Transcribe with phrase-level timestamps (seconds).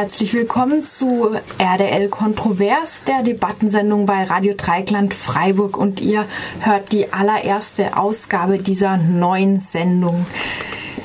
[0.00, 6.24] Herzlich willkommen zu RDL Kontrovers, der Debattensendung bei Radio Dreikland Freiburg und ihr
[6.60, 10.24] hört die allererste Ausgabe dieser neuen Sendung.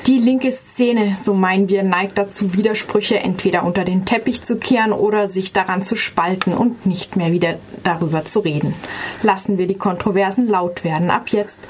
[0.06, 4.92] Die linke Szene, so meinen wir, neigt dazu, Widersprüche entweder unter den Teppich zu kehren
[4.94, 8.74] oder sich daran zu spalten und nicht mehr wieder darüber zu reden.
[9.22, 11.10] Lassen wir die Kontroversen laut werden.
[11.10, 11.60] Ab jetzt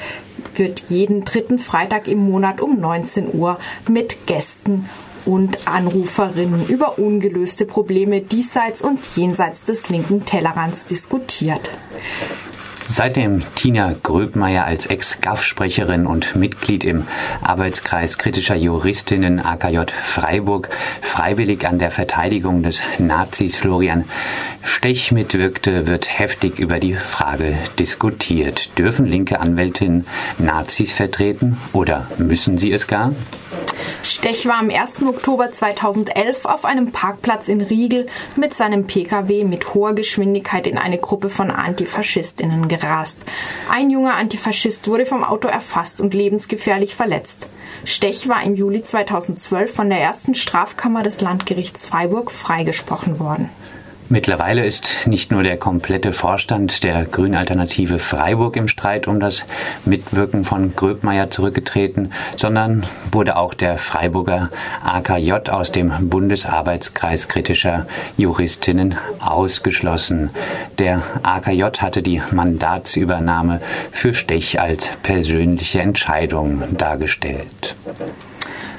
[0.54, 3.58] wird jeden dritten Freitag im Monat um 19 Uhr
[3.88, 4.88] mit Gästen
[5.26, 11.70] und Anruferinnen über ungelöste Probleme diesseits und jenseits des linken Tellerrands diskutiert.
[12.88, 17.06] Seitdem Tina Gröbmeier als Ex-GAF-Sprecherin und Mitglied im
[17.42, 20.68] Arbeitskreis kritischer Juristinnen AKJ Freiburg
[21.02, 24.04] freiwillig an der Verteidigung des Nazis Florian
[24.62, 28.78] Stech mitwirkte, wird heftig über die Frage diskutiert.
[28.78, 30.06] Dürfen linke Anwältinnen
[30.38, 33.12] Nazis vertreten oder müssen sie es gar?
[34.02, 35.02] Stech war am 1.
[35.02, 40.98] Oktober 2011 auf einem Parkplatz in Riegel mit seinem Pkw mit hoher Geschwindigkeit in eine
[40.98, 43.18] Gruppe von Antifaschistinnen gerast.
[43.70, 47.48] Ein junger Antifaschist wurde vom Auto erfasst und lebensgefährlich verletzt.
[47.84, 53.50] Stech war im Juli 2012 von der ersten Strafkammer des Landgerichts Freiburg freigesprochen worden.
[54.08, 59.44] Mittlerweile ist nicht nur der komplette Vorstand der Grünalternative Freiburg im Streit um das
[59.84, 64.50] Mitwirken von Gröbmeier zurückgetreten, sondern wurde auch der Freiburger
[64.84, 70.30] AKJ aus dem Bundesarbeitskreis kritischer Juristinnen ausgeschlossen.
[70.78, 77.74] Der AKJ hatte die Mandatsübernahme für Stech als persönliche Entscheidung dargestellt.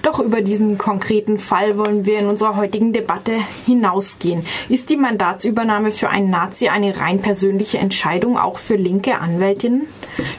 [0.08, 3.34] Doch über diesen konkreten Fall wollen wir in unserer heutigen Debatte
[3.66, 4.46] hinausgehen.
[4.70, 9.86] Ist die Mandatsübernahme für einen Nazi eine rein persönliche Entscheidung, auch für linke Anwältinnen?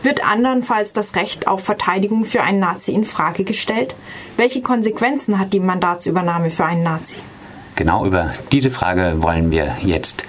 [0.02, 3.94] Wird andernfalls das Recht auf Verteidigung für einen Nazi in Frage gestellt?
[4.38, 7.18] Welche Konsequenzen hat die Mandatsübernahme für einen Nazi?
[7.78, 10.24] Genau über diese Frage wollen wir jetzt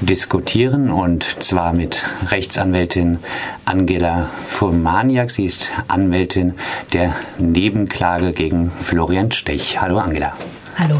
[0.00, 3.18] diskutieren und zwar mit Rechtsanwältin
[3.66, 5.30] Angela Furmaniak.
[5.30, 6.54] Sie ist Anwältin
[6.94, 9.82] der Nebenklage gegen Florian Stech.
[9.82, 10.32] Hallo Angela.
[10.78, 10.98] Hallo.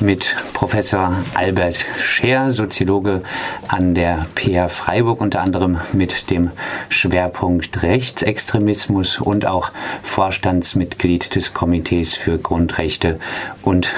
[0.00, 3.22] Mit Professor Albert Scher, Soziologe
[3.68, 6.50] an der PA Freiburg, unter anderem mit dem
[6.88, 9.70] Schwerpunkt Rechtsextremismus und auch
[10.02, 13.20] Vorstandsmitglied des Komitees für Grundrechte
[13.62, 13.94] und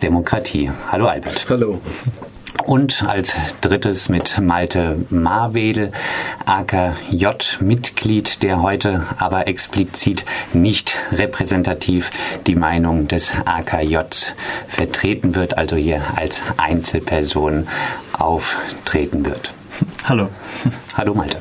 [0.00, 0.70] Demokratie.
[0.90, 1.46] Hallo Albert.
[1.48, 1.80] Hallo.
[2.64, 5.92] Und als drittes mit Malte Marwedel,
[6.44, 12.10] AKJ-Mitglied, der heute aber explizit nicht repräsentativ
[12.46, 13.98] die Meinung des AKJ
[14.68, 17.68] vertreten wird, also hier als Einzelperson
[18.12, 19.52] auftreten wird.
[20.04, 20.28] Hallo.
[20.96, 21.38] Hallo Malte.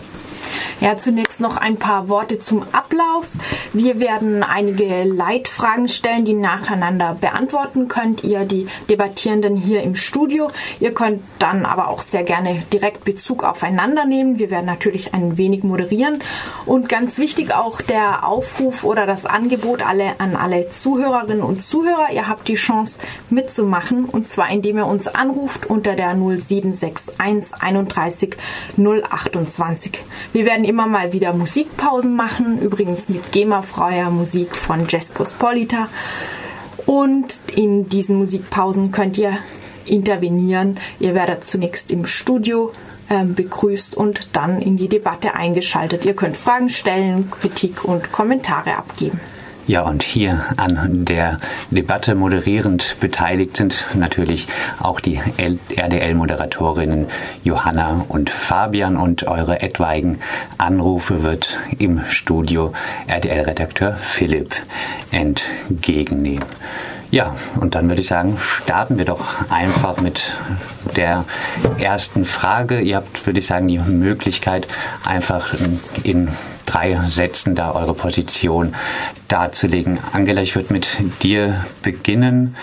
[0.79, 3.27] Ja, zunächst noch ein paar Worte zum Ablauf.
[3.73, 10.49] Wir werden einige Leitfragen stellen, die nacheinander beantworten könnt ihr, die Debattierenden hier im Studio.
[10.79, 14.39] Ihr könnt dann aber auch sehr gerne direkt Bezug aufeinander nehmen.
[14.39, 16.19] Wir werden natürlich ein wenig moderieren.
[16.65, 22.11] Und ganz wichtig auch der Aufruf oder das Angebot alle, an alle Zuhörerinnen und Zuhörer.
[22.11, 27.15] Ihr habt die Chance mitzumachen und zwar indem ihr uns anruft unter der 0761
[27.59, 28.37] 31
[28.77, 29.99] 028.
[30.33, 35.89] Wir werden immer mal wieder Musikpausen machen, übrigens mit GEMA-freier Musik von Jess Pospolita.
[36.85, 39.37] Und in diesen Musikpausen könnt ihr
[39.85, 40.79] intervenieren.
[40.99, 42.71] Ihr werdet zunächst im Studio
[43.09, 46.05] äh, begrüßt und dann in die Debatte eingeschaltet.
[46.05, 49.19] Ihr könnt Fragen stellen, Kritik und Kommentare abgeben.
[49.67, 51.41] Ja, und hier an der
[51.71, 54.47] Debatte moderierend beteiligt sind natürlich
[54.79, 57.07] auch die RDL-Moderatorinnen
[57.43, 60.19] Johanna und Fabian und eure etwaigen
[60.57, 62.71] Anrufe wird im Studio
[63.07, 64.55] RDL-Redakteur Philipp
[65.11, 66.45] entgegennehmen.
[67.11, 70.33] Ja, und dann würde ich sagen, starten wir doch einfach mit
[70.95, 71.25] der
[71.77, 72.79] ersten Frage.
[72.79, 74.65] Ihr habt, würde ich sagen, die Möglichkeit,
[75.05, 75.53] einfach
[76.03, 76.29] in
[76.67, 78.75] drei Sätzen da eure Position
[79.27, 79.97] darzulegen.
[80.13, 82.55] Angela, ich würde mit dir beginnen.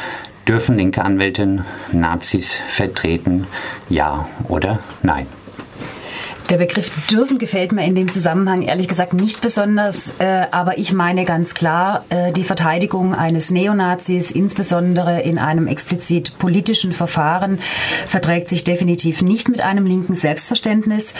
[0.46, 3.46] Dürfen linke Anwältinnen Nazis vertreten?
[3.88, 5.26] Ja oder nein?
[6.50, 10.92] Der Begriff dürfen gefällt mir in dem Zusammenhang ehrlich gesagt nicht besonders, äh, aber ich
[10.92, 17.60] meine ganz klar, äh, die Verteidigung eines Neonazis, insbesondere in einem explizit politischen Verfahren,
[18.06, 21.14] verträgt sich definitiv nicht mit einem linken Selbstverständnis.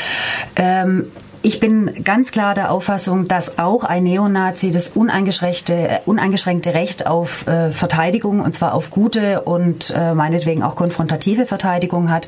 [0.56, 1.06] Ähm,
[1.44, 7.46] ich bin ganz klar der Auffassung, dass auch ein Neonazi das uneingeschränkte, uneingeschränkte Recht auf
[7.46, 12.26] äh, Verteidigung, und zwar auf gute und äh, meinetwegen auch konfrontative Verteidigung hat,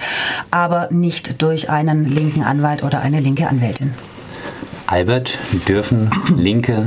[0.51, 3.95] aber nicht durch einen linken Anwalt oder eine linke Anwältin.
[4.87, 6.85] Albert, dürfen linke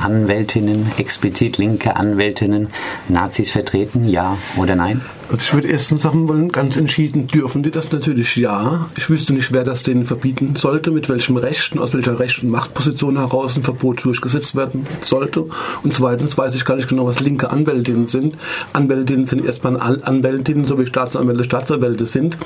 [0.00, 2.68] Anwältinnen, explizit linke Anwältinnen,
[3.08, 4.06] Nazis vertreten?
[4.06, 5.00] Ja oder nein?
[5.34, 8.88] Also ich würde erstens sagen wollen, ganz entschieden dürfen die das natürlich ja.
[8.96, 12.50] Ich wüsste nicht, wer das denen verbieten sollte, mit welchem Recht, aus welcher Recht- und
[12.50, 15.46] Machtposition heraus ein Verbot durchgesetzt werden sollte.
[15.82, 18.36] Und zweitens weiß ich gar nicht genau, was linke Anwältinnen sind.
[18.74, 22.36] Anwältinnen sind erstmal Anwältinnen, so wie Staatsanwälte Staatsanwälte sind.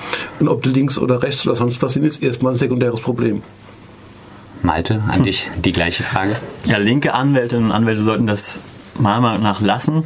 [0.41, 3.43] Und ob die links oder rechts oder sonst was sind, ist erstmal ein sekundäres Problem.
[4.63, 6.37] Malte, an dich die gleiche Frage.
[6.65, 8.59] Ja, linke Anwältinnen und Anwälte sollten das
[8.99, 10.05] meiner Meinung nach lassen.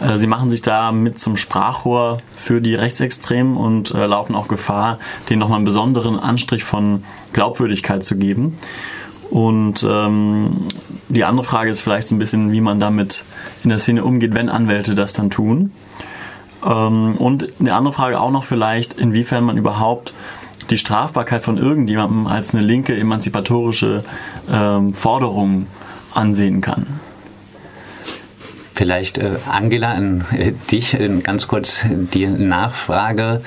[0.00, 4.48] Äh, sie machen sich da mit zum Sprachrohr für die Rechtsextremen und äh, laufen auch
[4.48, 4.98] Gefahr,
[5.28, 8.56] denen nochmal einen besonderen Anstrich von Glaubwürdigkeit zu geben.
[9.30, 10.60] Und ähm,
[11.08, 13.24] die andere Frage ist vielleicht so ein bisschen, wie man damit
[13.62, 15.72] in der Szene umgeht, wenn Anwälte das dann tun.
[16.64, 20.14] Ähm, und eine andere Frage auch noch vielleicht, inwiefern man überhaupt
[20.70, 24.02] die Strafbarkeit von irgendjemandem als eine linke emanzipatorische
[24.50, 25.66] ähm, Forderung
[26.14, 26.86] ansehen kann.
[28.78, 33.40] Vielleicht äh, Angela, an äh, dich äh, ganz kurz die Nachfrage.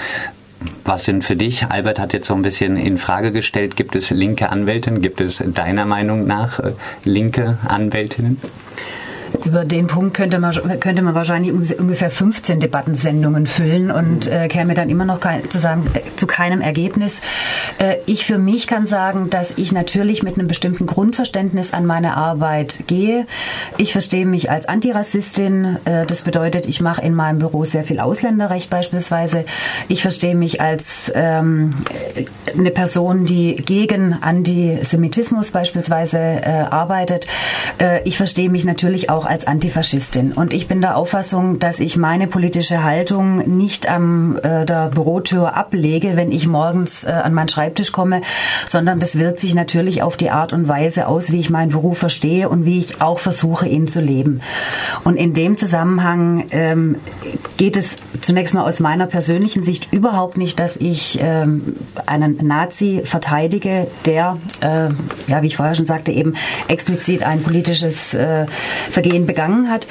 [0.84, 1.68] Was sind für dich?
[1.68, 5.02] Albert hat jetzt so ein bisschen in Frage gestellt, gibt es linke Anwältinnen?
[5.02, 6.74] Gibt es deiner Meinung nach äh,
[7.06, 8.42] linke Anwältinnen?
[9.46, 14.74] Über den Punkt könnte man, könnte man wahrscheinlich ungefähr 15 Debattensendungen füllen und äh, käme
[14.74, 17.22] dann immer noch kein, zu, sagen, äh, zu keinem Ergebnis.
[17.80, 22.18] Äh, ich für mich kann sagen, dass ich natürlich mit einem bestimmten Grundverständnis an meine
[22.18, 23.26] Arbeit gehe.
[23.78, 25.78] Ich verstehe mich als Antirassistin.
[25.86, 29.46] Äh, das bedeutet, ich mache in meinem Büro sehr viel Ausländerrecht beispielsweise.
[29.88, 31.72] Ich verstehe mich als ähm,
[32.58, 37.28] eine Person, die gegen Antisemitismus beispielsweise äh, arbeitet.
[37.80, 40.34] Äh, ich verstehe mich natürlich auch als Antifaschistin.
[40.34, 45.56] Und ich bin der Auffassung, dass ich meine politische Haltung nicht an äh, der Bürotür
[45.56, 48.22] ablege, wenn ich morgens äh, an meinen Schreibtisch komme,
[48.66, 51.98] sondern das wirkt sich natürlich auf die Art und Weise aus, wie ich meinen Beruf
[51.98, 54.42] verstehe und wie ich auch versuche, ihn zu leben.
[55.04, 56.96] Und in dem Zusammenhang ähm,
[57.58, 61.76] geht es zunächst mal aus meiner persönlichen Sicht überhaupt nicht, dass ich ähm,
[62.06, 64.90] einen Nazi verteidige, der, äh,
[65.28, 66.36] ja, wie ich vorher schon sagte, eben
[66.68, 68.46] explizit ein politisches äh,
[68.90, 69.88] Vergehen Vergehen begangen hat.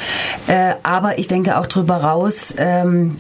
[0.47, 3.17] Äh, aber ich denke auch darüber raus, ähm,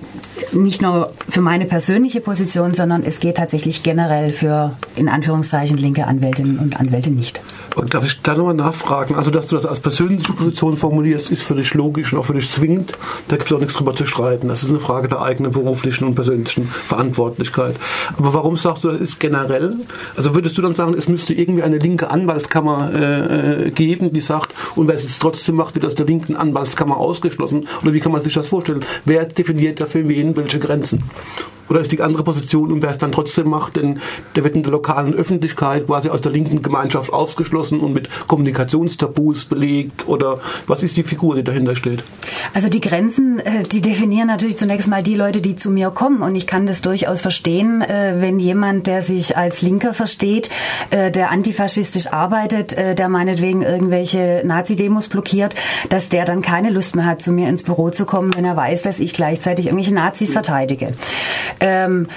[0.53, 6.07] nicht nur für meine persönliche Position, sondern es geht tatsächlich generell für in Anführungszeichen linke
[6.07, 7.43] Anwältinnen und Anwälte nicht.
[7.77, 9.15] Und darf ich da nochmal nachfragen?
[9.15, 12.35] Also, dass du das als persönliche Position formulierst, ist für dich logisch und auch für
[12.35, 12.93] dich zwingend.
[13.29, 14.49] Da gibt es auch nichts drüber zu streiten.
[14.49, 17.77] Das ist eine Frage der eigenen beruflichen und persönlichen Verantwortlichkeit.
[18.19, 19.77] Aber warum sagst du, das ist generell?
[20.17, 24.21] Also würdest du dann sagen, es müsste irgendwie eine linke Anwaltskammer äh, äh geben, die
[24.21, 27.69] sagt, und wer es jetzt trotzdem macht, wird aus der linken Anwaltskammer ausgeschlossen?
[27.83, 28.85] Oder wie kann man sich das vorstellen?
[29.05, 31.03] Wer definiert dafür wen welche Grenzen?
[31.71, 34.01] Oder ist die andere Position und wer es dann trotzdem macht, denn
[34.35, 39.45] der wird in der lokalen Öffentlichkeit quasi aus der linken Gemeinschaft ausgeschlossen und mit Kommunikationstabus
[39.45, 40.09] belegt?
[40.09, 42.03] Oder was ist die Figur, die dahinter steht?
[42.55, 46.23] Also die Grenzen, äh, die definieren natürlich zunächst mal die Leute, die zu mir kommen.
[46.23, 50.51] Und ich kann das durchaus verstehen, äh, wenn jemand, der sich als Linker versteht,
[50.91, 55.55] äh, der antifaschistisch arbeitet, der meinetwegen irgendwelche Nazi-Demos blockiert,
[55.89, 58.57] dass der dann keine Lust mehr hat, zu mir ins Büro zu kommen, wenn er
[58.57, 60.93] weiß, dass ich gleichzeitig irgendwelche Nazis verteidige
[61.61, 62.09] ähm,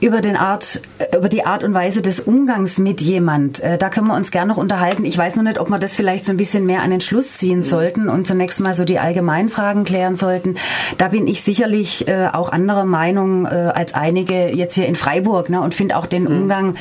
[0.00, 0.80] über, den Art,
[1.16, 3.60] über die Art und Weise des Umgangs mit jemand.
[3.60, 5.04] Äh, da können wir uns gerne noch unterhalten.
[5.04, 7.38] Ich weiß noch nicht, ob wir das vielleicht so ein bisschen mehr an den Schluss
[7.38, 10.56] ziehen sollten und zunächst mal so die allgemeinen Fragen klären sollten.
[10.98, 15.50] Da bin ich sicherlich äh, auch anderer Meinung äh, als einige jetzt hier in Freiburg
[15.50, 16.42] ne, und finde auch den mhm.
[16.42, 16.76] Umgang,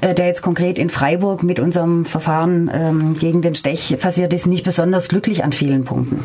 [0.00, 4.46] äh, der jetzt konkret in Freiburg mit unserem Verfahren ähm, gegen den Stech passiert ist,
[4.46, 6.24] nicht besonders glücklich an vielen Punkten.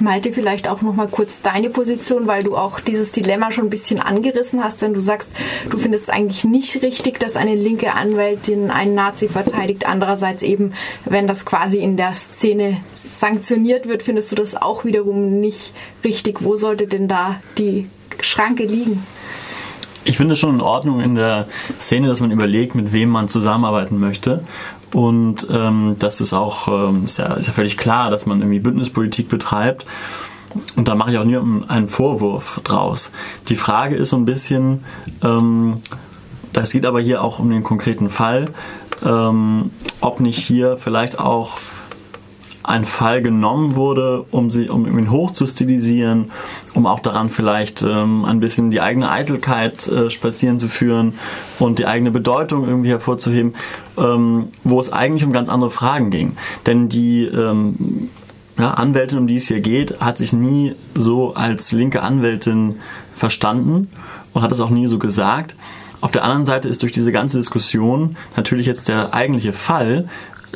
[0.00, 3.70] Malte, vielleicht auch noch mal kurz deine Position, weil du auch dieses Dilemma schon ein
[3.70, 5.30] bisschen angerissen hast, wenn du sagst,
[5.68, 9.86] du findest eigentlich nicht richtig, dass eine linke Anwältin einen Nazi verteidigt.
[9.86, 10.72] Andererseits eben,
[11.04, 12.78] wenn das quasi in der Szene
[13.12, 15.72] sanktioniert wird, findest du das auch wiederum nicht
[16.04, 16.42] richtig.
[16.42, 17.88] Wo sollte denn da die
[18.20, 19.04] Schranke liegen?
[20.04, 21.46] Ich finde es schon in Ordnung in der
[21.78, 24.42] Szene, dass man überlegt, mit wem man zusammenarbeiten möchte.
[24.92, 28.58] Und ähm, das ist auch ähm, ist ja, ist ja völlig klar, dass man irgendwie
[28.60, 29.86] Bündnispolitik betreibt.
[30.74, 33.12] Und da mache ich auch niemandem einen Vorwurf draus.
[33.48, 34.84] Die Frage ist so ein bisschen,
[35.22, 35.80] ähm,
[36.52, 38.48] das geht aber hier auch um den konkreten Fall,
[39.04, 39.70] ähm,
[40.00, 41.58] ob nicht hier vielleicht auch
[42.62, 46.30] ein Fall genommen wurde, um, sie, um ihn hoch zu stilisieren,
[46.74, 51.14] um auch daran vielleicht ähm, ein bisschen die eigene Eitelkeit äh, spazieren zu führen
[51.58, 53.54] und die eigene Bedeutung irgendwie hervorzuheben,
[53.96, 56.36] ähm, wo es eigentlich um ganz andere Fragen ging.
[56.66, 58.10] Denn die ähm,
[58.58, 62.76] ja, Anwältin, um die es hier geht, hat sich nie so als linke Anwältin
[63.14, 63.88] verstanden
[64.34, 65.56] und hat es auch nie so gesagt.
[66.02, 70.08] Auf der anderen Seite ist durch diese ganze Diskussion natürlich jetzt der eigentliche Fall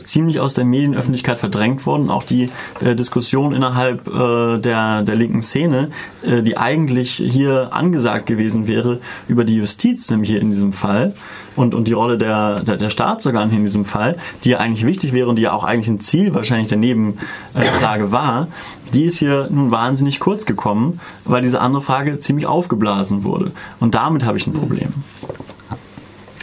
[0.03, 2.11] ziemlich aus der Medienöffentlichkeit verdrängt worden.
[2.11, 5.91] Auch die äh, Diskussion innerhalb äh, der, der linken Szene,
[6.23, 11.15] äh, die eigentlich hier angesagt gewesen wäre über die Justiz, nämlich hier in diesem Fall,
[11.57, 15.13] und, und die Rolle der, der, der Staatsorgane in diesem Fall, die ja eigentlich wichtig
[15.13, 18.49] wäre und die ja auch eigentlich ein Ziel wahrscheinlich der Nebenfrage war,
[18.93, 23.53] die ist hier nun wahnsinnig kurz gekommen, weil diese andere Frage ziemlich aufgeblasen wurde.
[23.81, 24.93] Und damit habe ich ein Problem.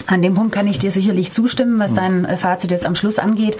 [0.08, 3.20] An dem Punkt kann ich dir sicherlich zustimmen, was dein äh, Fazit jetzt am Schluss
[3.20, 3.58] angeht.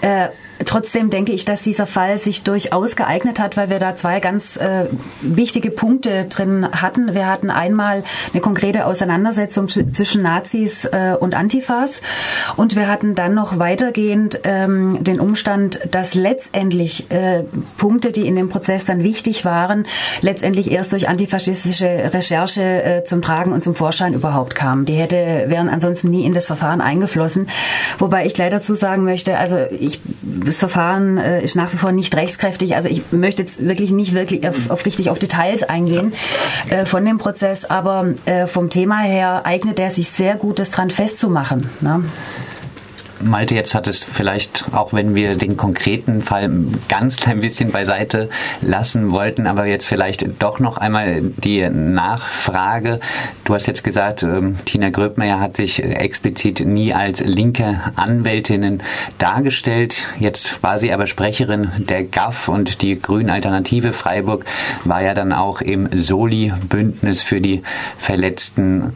[0.00, 0.28] Äh,
[0.64, 4.56] Trotzdem denke ich, dass dieser Fall sich durchaus geeignet hat, weil wir da zwei ganz
[4.56, 4.86] äh,
[5.20, 7.14] wichtige Punkte drin hatten.
[7.14, 12.00] Wir hatten einmal eine konkrete Auseinandersetzung zwischen Nazis äh, und Antifas
[12.56, 17.44] und wir hatten dann noch weitergehend ähm, den Umstand, dass letztendlich äh,
[17.76, 19.86] Punkte, die in dem Prozess dann wichtig waren,
[20.20, 24.86] letztendlich erst durch antifaschistische Recherche äh, zum Tragen und zum Vorschein überhaupt kamen.
[24.86, 27.48] Die hätte wären ansonsten nie in das Verfahren eingeflossen.
[27.98, 30.00] Wobei ich gleich dazu sagen möchte, also ich
[30.44, 32.76] das Verfahren äh, ist nach wie vor nicht rechtskräftig.
[32.76, 36.12] Also ich möchte jetzt wirklich nicht wirklich auf, auf richtig auf Details eingehen
[36.68, 40.70] äh, von dem Prozess, aber äh, vom Thema her eignet er sich sehr gut, das
[40.70, 41.70] dran festzumachen.
[41.80, 42.04] Ne?
[43.20, 46.50] Malte, jetzt hat es vielleicht, auch wenn wir den konkreten Fall
[46.88, 48.28] ganz klein bisschen beiseite
[48.60, 53.00] lassen wollten, aber jetzt vielleicht doch noch einmal die Nachfrage.
[53.44, 58.82] Du hast jetzt gesagt, ähm, Tina Gröbmeier hat sich explizit nie als linke Anwältinnen
[59.18, 59.96] dargestellt.
[60.18, 64.44] Jetzt war sie aber Sprecherin der GAF und die Grünen Alternative Freiburg
[64.84, 67.62] war ja dann auch im Soli-Bündnis für die
[67.98, 68.94] verletzten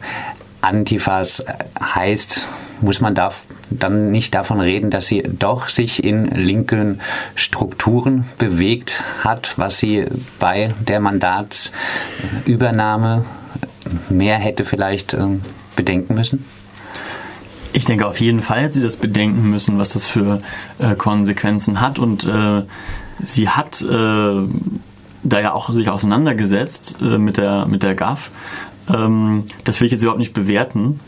[0.61, 1.45] Antifas
[1.81, 2.49] heißt,
[2.81, 3.31] muss man da
[3.71, 7.01] dann nicht davon reden, dass sie doch sich in linken
[7.35, 10.07] Strukturen bewegt hat, was sie
[10.39, 13.25] bei der Mandatsübernahme
[14.09, 15.43] mehr hätte vielleicht ähm,
[15.77, 16.45] bedenken müssen?
[17.73, 20.41] Ich denke, auf jeden Fall hätte sie das bedenken müssen, was das für
[20.79, 21.99] äh, Konsequenzen hat.
[21.99, 22.63] Und äh,
[23.23, 24.47] sie hat äh,
[25.23, 28.31] da ja auch sich auseinandergesetzt äh, mit, der, mit der GAF.
[28.89, 31.01] Ähm, das will ich jetzt überhaupt nicht bewerten.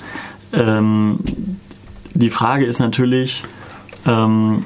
[0.53, 1.19] Ähm,
[2.21, 3.45] die Frage ist natürlich,
[4.07, 4.65] ähm,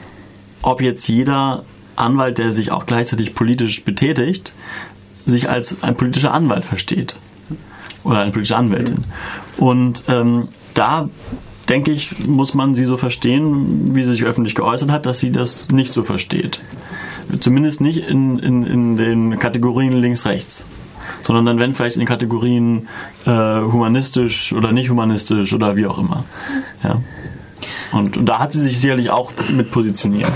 [0.62, 1.64] ob jetzt jeder
[1.96, 4.54] Anwalt, der sich auch gleichzeitig politisch betätigt,
[5.26, 7.16] sich als ein politischer Anwalt versteht.
[8.02, 9.04] Oder eine politische Anwältin.
[9.56, 11.08] Und ähm, da
[11.68, 15.32] denke ich, muss man sie so verstehen, wie sie sich öffentlich geäußert hat, dass sie
[15.32, 16.60] das nicht so versteht.
[17.40, 20.66] Zumindest nicht in, in, in den Kategorien links-rechts
[21.22, 22.88] sondern dann wenn vielleicht in den Kategorien
[23.24, 26.24] äh, humanistisch oder nicht humanistisch oder wie auch immer.
[26.82, 27.00] Ja.
[27.94, 30.30] Und, und, da hat sie sich sicherlich auch mit positioniert.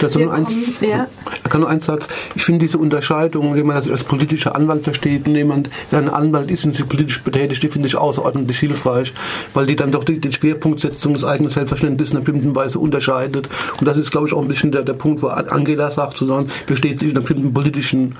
[0.00, 1.08] Das nur eins, ja.
[1.44, 2.02] Ich kann nur eins sagen.
[2.36, 6.08] Ich finde diese Unterscheidung, wenn man sich als politischer Anwalt versteht und jemand, der ein
[6.08, 9.12] Anwalt ist und sich politisch betätigt, die finde ich außerordentlich hilfreich,
[9.54, 13.48] weil die dann doch die, die Schwerpunktsetzung des eigenen Selbstverständnisses in einer bestimmten Weise unterscheidet.
[13.80, 16.48] Und das ist, glaube ich, auch ein bisschen der, der Punkt, wo Angela sagt, sondern
[16.66, 18.14] besteht sich in einer bestimmten politischen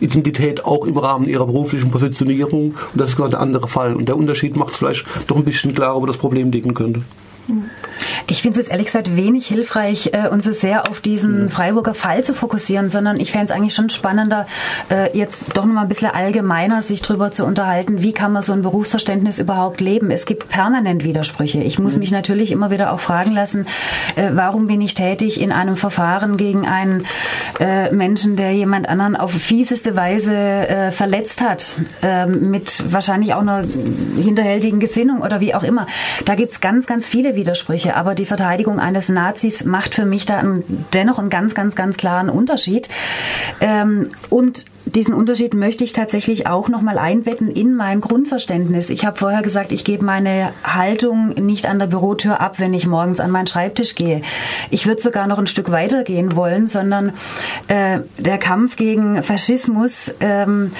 [0.00, 2.70] Identität auch im Rahmen ihrer beruflichen Positionierung.
[2.70, 3.94] Und das ist gerade ein anderer Fall.
[3.94, 7.02] Und der Unterschied macht es vielleicht doch ein bisschen klarer, wo das Problem liegen könnte.
[7.48, 7.70] 嗯。
[8.28, 12.34] Ich finde es ehrlich gesagt wenig hilfreich, äh, uns so sehr auf diesen Freiburger Fall zu
[12.34, 14.46] fokussieren, sondern ich fände es eigentlich schon spannender,
[14.90, 18.42] äh, jetzt doch noch mal ein bisschen allgemeiner sich darüber zu unterhalten, wie kann man
[18.42, 20.10] so ein Berufsverständnis überhaupt leben.
[20.10, 21.62] Es gibt permanent Widersprüche.
[21.62, 22.00] Ich muss mhm.
[22.00, 23.66] mich natürlich immer wieder auch fragen lassen,
[24.16, 27.06] äh, warum bin ich tätig in einem Verfahren gegen einen
[27.58, 33.40] äh, Menschen, der jemand anderen auf fieseste Weise äh, verletzt hat, ähm, mit wahrscheinlich auch
[33.40, 33.64] einer
[34.16, 35.86] hinterhältigen Gesinnung oder wie auch immer.
[36.24, 40.26] Da gibt es ganz, ganz viele Widersprüche, aber die Verteidigung eines Nazis macht für mich
[40.26, 40.42] da
[40.92, 42.88] dennoch einen ganz, ganz, ganz klaren Unterschied.
[43.60, 48.90] Ähm, und diesen Unterschied möchte ich tatsächlich auch nochmal einbetten in mein Grundverständnis.
[48.90, 52.86] Ich habe vorher gesagt, ich gebe meine Haltung nicht an der Bürotür ab, wenn ich
[52.86, 54.22] morgens an meinen Schreibtisch gehe.
[54.70, 57.12] Ich würde sogar noch ein Stück weiter gehen wollen, sondern
[57.68, 60.72] äh, der Kampf gegen Faschismus ähm,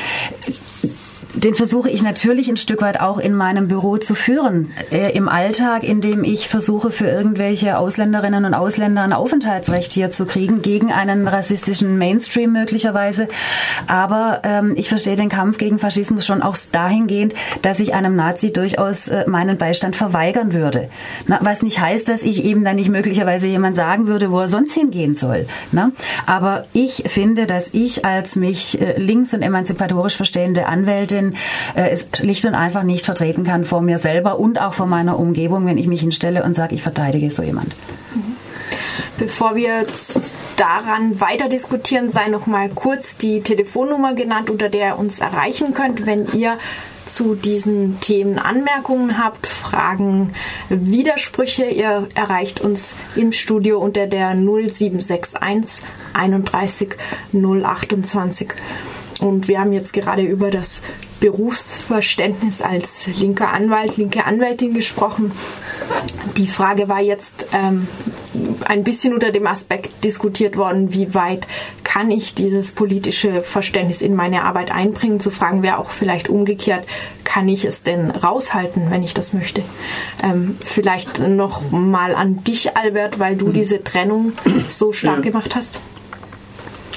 [1.35, 4.73] den versuche ich natürlich ein Stück weit auch in meinem Büro zu führen.
[4.91, 10.27] Äh, Im Alltag, indem ich versuche, für irgendwelche Ausländerinnen und Ausländer ein Aufenthaltsrecht hier zu
[10.27, 13.29] kriegen, gegen einen rassistischen Mainstream möglicherweise.
[13.87, 18.53] Aber ähm, ich verstehe den Kampf gegen Faschismus schon auch dahingehend, dass ich einem Nazi
[18.53, 20.89] durchaus äh, meinen Beistand verweigern würde.
[21.27, 24.49] Na, was nicht heißt, dass ich eben dann nicht möglicherweise jemand sagen würde, wo er
[24.49, 25.47] sonst hingehen soll.
[25.71, 25.93] Na?
[26.27, 31.37] Aber ich finde, dass ich als mich äh, links und emanzipatorisch verstehende Anwältin Prinzipien
[31.75, 35.19] äh, es schlicht und einfach nicht vertreten kann vor mir selber und auch vor meiner
[35.19, 37.75] Umgebung, wenn ich mich hinstelle und sage, ich verteidige so jemand.
[39.19, 39.87] Bevor wir
[40.57, 45.75] daran weiter diskutieren, sei noch mal kurz die Telefonnummer genannt, unter der ihr uns erreichen
[45.75, 46.57] könnt, wenn ihr
[47.07, 50.33] zu diesen Themen Anmerkungen habt, Fragen,
[50.69, 55.83] Widersprüche, ihr erreicht uns im Studio unter der 0761
[56.15, 56.97] 31
[57.33, 58.55] 028.
[59.21, 60.83] Und wir haben jetzt gerade über das
[61.21, 65.33] Berufsverständnis als linker Anwalt, linke Anwältin gesprochen.
[66.37, 67.87] Die Frage war jetzt ähm,
[68.65, 71.47] ein bisschen unter dem Aspekt diskutiert worden, wie weit
[71.85, 75.21] kann ich dieses politische Verständnis in meine Arbeit einbringen.
[75.21, 76.87] Zu fragen wäre auch vielleicht umgekehrt,
[77.25, 79.63] kann ich es denn raushalten, wenn ich das möchte?
[80.23, 84.33] Ähm, vielleicht noch mal an dich, Albert, weil du diese Trennung
[84.69, 85.31] so stark ja.
[85.31, 85.81] gemacht hast.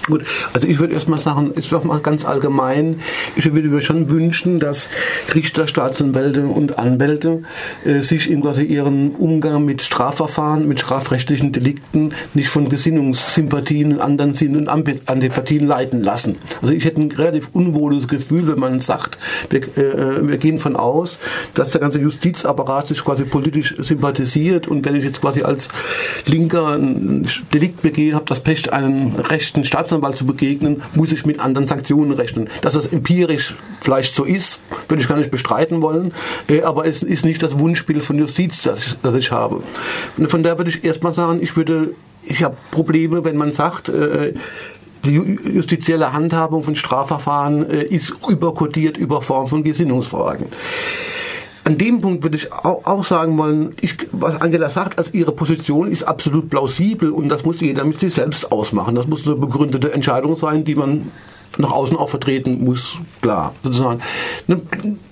[0.08, 3.00] Gut, also ich würde erstmal sagen, ist doch mal ganz allgemein,
[3.38, 4.90] ich würde mir schon wünschen, dass
[5.34, 7.44] Richter, Staatsanwälte und Anwälte
[7.86, 14.34] äh, sich in quasi ihren Umgang mit Strafverfahren, mit strafrechtlichen Delikten nicht von Gesinnungssympathien anderen
[14.34, 16.36] Sinn und Antipathien leiten lassen.
[16.62, 19.18] Also ich hätte ein relativ unwohles Gefühl, wenn man sagt,
[19.52, 21.18] wir, äh, wir gehen von aus,
[21.54, 25.70] dass der ganze Justizapparat sich quasi politisch sympathisiert und wenn ich jetzt quasi als
[26.26, 31.26] Linker ein Delikt begehe, habe das Pech, einen rechten Staatsanwalt Staatsanwalt zu begegnen, muss ich
[31.26, 32.50] mit anderen Sanktionen rechnen.
[32.62, 36.14] Dass das empirisch vielleicht so ist, würde ich gar nicht bestreiten wollen,
[36.48, 39.62] äh, aber es ist nicht das Wunschbild von Justiz, das ich, das ich habe.
[40.26, 41.94] Von daher würde ich erstmal sagen, ich würde,
[42.26, 44.34] ich habe Probleme, wenn man sagt, äh,
[45.06, 50.48] die justizielle Handhabung von Strafverfahren äh, ist überkodiert über Form von Gesinnungsfragen.
[51.66, 55.90] An dem Punkt würde ich auch sagen wollen, ich, was Angela sagt, als ihre Position
[55.90, 58.96] ist absolut plausibel und das muss jeder mit sich selbst ausmachen.
[58.96, 61.12] Das muss eine begründete Entscheidung sein, die man
[61.58, 64.02] nach außen auch vertreten muss, klar, sozusagen.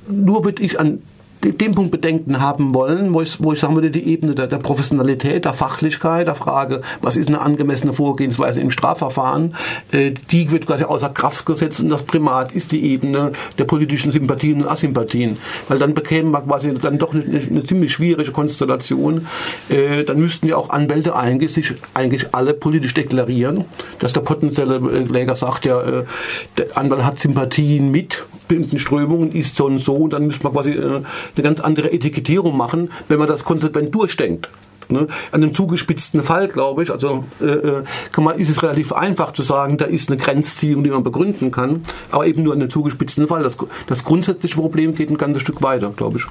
[0.07, 1.01] Nur würde ich an
[1.43, 4.57] den Punkt Bedenken haben wollen, wo ich, wo ich sagen würde, die Ebene der, der
[4.57, 9.55] Professionalität, der Fachlichkeit, der Frage, was ist eine angemessene Vorgehensweise im Strafverfahren,
[9.91, 14.11] äh, die wird quasi außer Kraft gesetzt und das Primat ist die Ebene der politischen
[14.11, 15.37] Sympathien und Asympathien.
[15.67, 19.27] Weil dann bekämen wir quasi dann doch eine, eine ziemlich schwierige Konstellation.
[19.69, 23.65] Äh, dann müssten ja auch Anwälte eigentlich sich eigentlich alle politisch deklarieren,
[23.99, 26.03] dass der potenzielle Kläger sagt, ja, äh,
[26.57, 30.51] der Anwalt hat Sympathien mit bestimmten Strömungen, ist so und so, und dann müsste man
[30.51, 31.03] quasi äh, eine
[31.43, 34.49] ganz andere Etikettierung machen, wenn man das konsequent durchdenkt.
[34.89, 35.07] Ne?
[35.31, 39.31] An einem zugespitzten Fall, glaube ich, also äh, äh, kann man, ist es relativ einfach
[39.31, 42.69] zu sagen, da ist eine Grenzziehung, die man begründen kann, aber eben nur an einem
[42.69, 43.41] zugespitzten Fall.
[43.43, 43.55] Das,
[43.87, 46.25] das grundsätzliche Problem geht ein ganzes Stück weiter, glaube ich.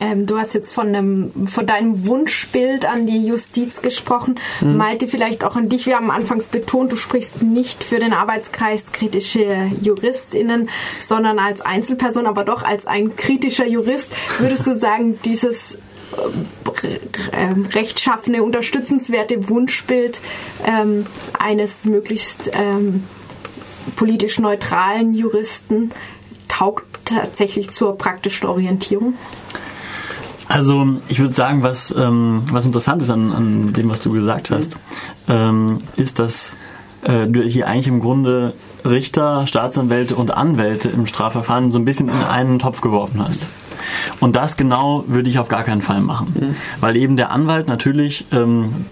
[0.00, 4.40] Ähm, du hast jetzt von, einem, von deinem Wunschbild an die Justiz gesprochen.
[4.60, 4.76] Mhm.
[4.76, 5.86] Malte, vielleicht auch an dich.
[5.86, 12.26] Wir haben anfangs betont, du sprichst nicht für den Arbeitskreis kritische JuristInnen, sondern als Einzelperson,
[12.26, 14.10] aber doch als ein kritischer Jurist.
[14.38, 15.78] Würdest du sagen, dieses
[17.32, 20.20] äh, rechtschaffene, unterstützenswerte Wunschbild
[20.66, 21.06] ähm,
[21.38, 23.04] eines möglichst ähm,
[23.96, 25.92] politisch neutralen Juristen
[26.48, 29.14] taugt tatsächlich zur praktischen Orientierung?
[30.48, 34.50] Also ich würde sagen, was, ähm, was interessant ist an, an dem, was du gesagt
[34.50, 34.78] hast,
[35.28, 36.52] ähm, ist, dass
[37.02, 42.08] äh, du hier eigentlich im Grunde Richter, Staatsanwälte und Anwälte im Strafverfahren so ein bisschen
[42.08, 43.46] in einen Topf geworfen hast.
[44.20, 46.34] Und das genau würde ich auf gar keinen Fall machen.
[46.38, 46.56] Mhm.
[46.80, 48.86] Weil eben der Anwalt natürlich ähm,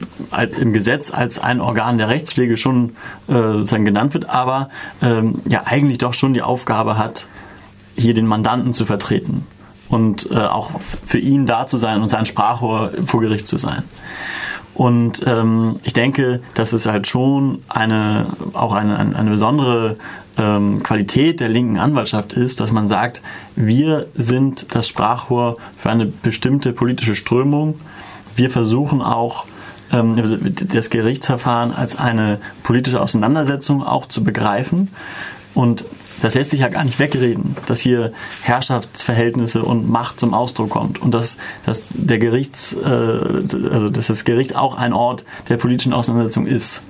[0.58, 2.96] im Gesetz als ein Organ der Rechtspflege schon
[3.28, 4.70] äh, sozusagen genannt wird, aber
[5.02, 7.26] ähm, ja eigentlich doch schon die Aufgabe hat,
[7.96, 9.46] hier den Mandanten zu vertreten
[9.88, 13.84] und äh, auch für ihn da zu sein und sein Sprachrohr vor Gericht zu sein.
[14.74, 19.96] Und ähm, ich denke, dass es halt schon eine auch eine, eine besondere
[20.38, 23.20] ähm, Qualität der linken Anwaltschaft ist, dass man sagt,
[23.54, 27.78] wir sind das Sprachrohr für eine bestimmte politische Strömung.
[28.34, 29.44] Wir versuchen auch
[29.92, 30.16] ähm,
[30.68, 34.88] das Gerichtsverfahren als eine politische Auseinandersetzung auch zu begreifen.
[35.54, 35.84] Und
[36.22, 41.02] das lässt sich ja gar nicht wegreden, dass hier Herrschaftsverhältnisse und Macht zum Ausdruck kommt
[41.02, 45.92] und dass, dass der Gerichts, äh, also dass das Gericht auch ein Ort der politischen
[45.92, 46.82] Auseinandersetzung ist.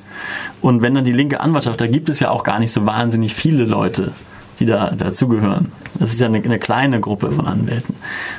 [0.60, 3.34] Und wenn dann die linke Anwaltschaft, da gibt es ja auch gar nicht so wahnsinnig
[3.34, 4.12] viele Leute,
[4.60, 5.72] die da dazugehören.
[5.98, 7.96] Das ist ja eine, eine kleine Gruppe von Anwälten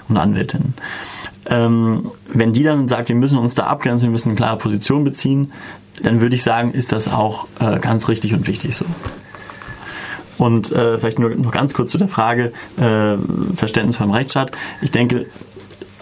[0.07, 0.75] und Anwältinnen.
[1.47, 5.03] Ähm, wenn die dann sagt, wir müssen uns da abgrenzen, wir müssen eine klare Position
[5.03, 5.51] beziehen,
[6.01, 8.85] dann würde ich sagen, ist das auch äh, ganz richtig und wichtig so.
[10.37, 13.17] Und äh, vielleicht nur noch ganz kurz zu der Frage äh,
[13.55, 14.51] Verständnis vom Rechtsstaat.
[14.81, 15.27] Ich denke,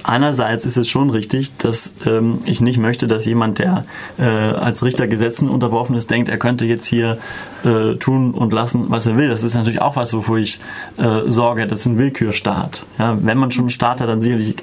[0.03, 3.85] einerseits ist es schon richtig, dass ähm, ich nicht möchte, dass jemand, der
[4.17, 7.17] äh, als Richter Gesetzen unterworfen ist, denkt, er könnte jetzt hier
[7.63, 9.29] äh, tun und lassen, was er will.
[9.29, 10.59] Das ist natürlich auch was, wovor ich
[10.97, 11.67] äh, sorge.
[11.67, 12.85] Das ist ein Willkürstaat.
[12.97, 14.55] Ja, wenn man schon einen Staat hat, dann sicherlich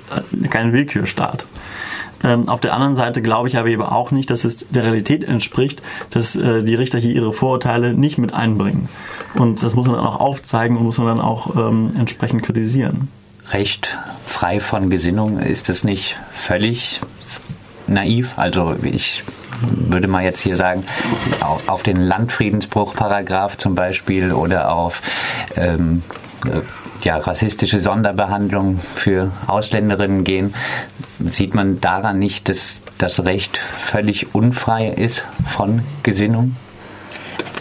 [0.51, 1.47] keinen Willkürstaat.
[2.25, 5.25] Ähm, auf der anderen Seite glaube ich aber eben auch nicht, dass es der Realität
[5.25, 8.89] entspricht, dass äh, die Richter hier ihre Vorurteile nicht mit einbringen.
[9.35, 13.09] Und das muss man dann auch aufzeigen und muss man dann auch ähm, entsprechend kritisieren.
[13.51, 17.01] Recht frei von Gesinnung ist es nicht völlig
[17.87, 18.33] naiv.
[18.37, 19.25] Also ich
[19.61, 20.85] würde mal jetzt hier sagen,
[21.67, 25.03] auf den Landfriedensbruch-Paragraph zum Beispiel oder auf
[25.57, 26.03] ähm,
[27.05, 30.55] ja, rassistische Sonderbehandlung für Ausländerinnen gehen,
[31.19, 36.57] sieht man daran nicht, dass das Recht völlig unfrei ist von Gesinnung?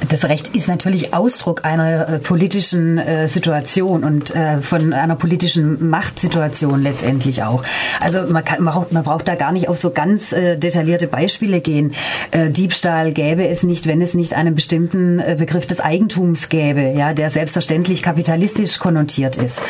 [0.09, 5.89] Das Recht ist natürlich Ausdruck einer äh, politischen äh, Situation und äh, von einer politischen
[5.89, 7.63] Machtsituation letztendlich auch.
[7.99, 11.07] Also man, kann, man, braucht, man braucht da gar nicht auf so ganz äh, detaillierte
[11.07, 11.93] Beispiele gehen.
[12.31, 17.13] Äh, Diebstahl gäbe es nicht, wenn es nicht einen bestimmten Begriff des Eigentums gäbe, ja,
[17.13, 19.61] der selbstverständlich kapitalistisch konnotiert ist.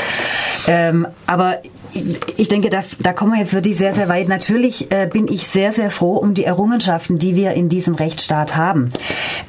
[0.68, 1.60] Ähm, aber
[2.38, 4.28] ich denke, da, da kommen wir jetzt wirklich sehr, sehr weit.
[4.28, 8.56] Natürlich äh, bin ich sehr, sehr froh um die Errungenschaften, die wir in diesem Rechtsstaat
[8.56, 8.92] haben.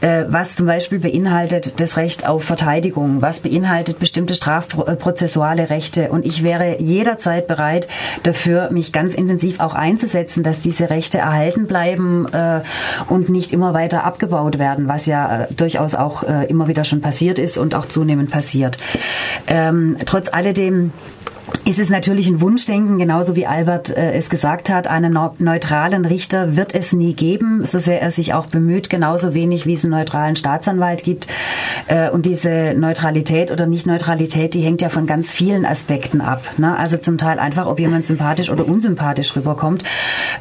[0.00, 6.10] Äh, was zum Beispiel beinhaltet das Recht auf Verteidigung, was beinhaltet bestimmte strafprozessuale Rechte.
[6.10, 7.88] Und ich wäre jederzeit bereit
[8.22, 12.62] dafür, mich ganz intensiv auch einzusetzen, dass diese Rechte erhalten bleiben äh,
[13.08, 17.00] und nicht immer weiter abgebaut werden, was ja äh, durchaus auch äh, immer wieder schon
[17.00, 18.78] passiert ist und auch zunehmend passiert.
[19.46, 20.92] Ähm, trotz alledem
[21.64, 24.88] ist es natürlich ein Wunschdenken, genauso wie Albert äh, es gesagt hat.
[24.88, 29.66] Einen neutralen Richter wird es nie geben, so sehr er sich auch bemüht, genauso wenig
[29.66, 31.26] wie es einen neutralen Staatsanwalt gibt.
[31.86, 36.42] Äh, und diese Neutralität oder Nicht-Neutralität, die hängt ja von ganz vielen Aspekten ab.
[36.56, 36.76] Ne?
[36.76, 39.84] Also zum Teil einfach, ob jemand sympathisch oder unsympathisch rüberkommt.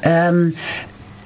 [0.04, 0.54] Ähm,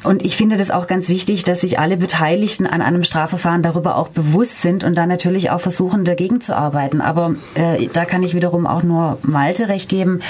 [0.03, 3.97] und ich finde das auch ganz wichtig, dass sich alle Beteiligten an einem Strafverfahren darüber
[3.97, 7.01] auch bewusst sind und dann natürlich auch versuchen, dagegen zu arbeiten.
[7.01, 10.21] Aber äh, da kann ich wiederum auch nur Malte recht geben.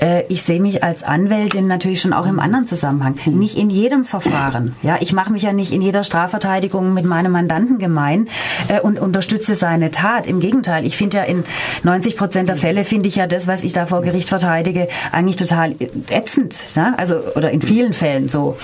[0.00, 3.14] Äh, ich sehe mich als Anwältin natürlich schon auch im anderen Zusammenhang.
[3.26, 4.74] Nicht in jedem Verfahren.
[4.82, 8.28] Ja, ich mache mich ja nicht in jeder Strafverteidigung mit meinem Mandanten gemein
[8.66, 10.26] äh, und unterstütze seine Tat.
[10.26, 11.44] Im Gegenteil, ich finde ja in
[11.84, 15.36] 90 Prozent der Fälle finde ich ja das, was ich da vor Gericht verteidige, eigentlich
[15.36, 15.76] total
[16.08, 16.74] ätzend.
[16.74, 16.94] Ne?
[16.98, 18.56] Also oder in vielen Fällen so.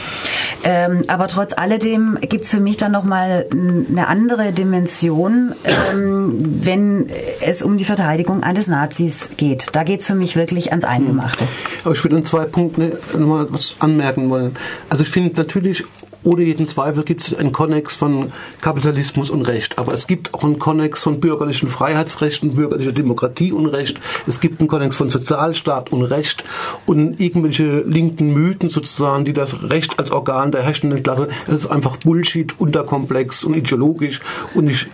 [0.65, 7.11] Ähm, aber trotz alledem gibt es für mich dann nochmal eine andere Dimension, ähm, wenn
[7.41, 9.69] es um die Verteidigung eines Nazis geht.
[9.73, 11.47] Da geht es für mich wirklich ans Eingemachte.
[11.85, 14.57] Aber ich würde an zwei Punkten nochmal was anmerken wollen.
[14.89, 15.85] Also ich finde natürlich
[16.27, 19.79] ohne jeden Zweifel gibt es einen Konnex von Kapitalismus und Recht.
[19.79, 24.01] Aber es gibt auch einen Konnex von bürgerlichen Freiheitsrechten, bürgerlicher Demokratie und Recht.
[24.27, 26.43] Es gibt einen Konnex von Sozialstaat und Recht
[26.85, 31.71] und irgendwelche linken Mythen sozusagen, die das Recht als Organ der herrschenden Klasse, das ist
[31.71, 34.21] einfach Bullshit, unterkomplex und ideologisch
[34.55, 34.89] und nicht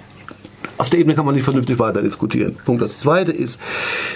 [0.79, 2.57] auf der Ebene kann man nicht vernünftig weiter diskutieren.
[2.65, 2.83] Punkt.
[2.83, 3.59] Das Zweite ist,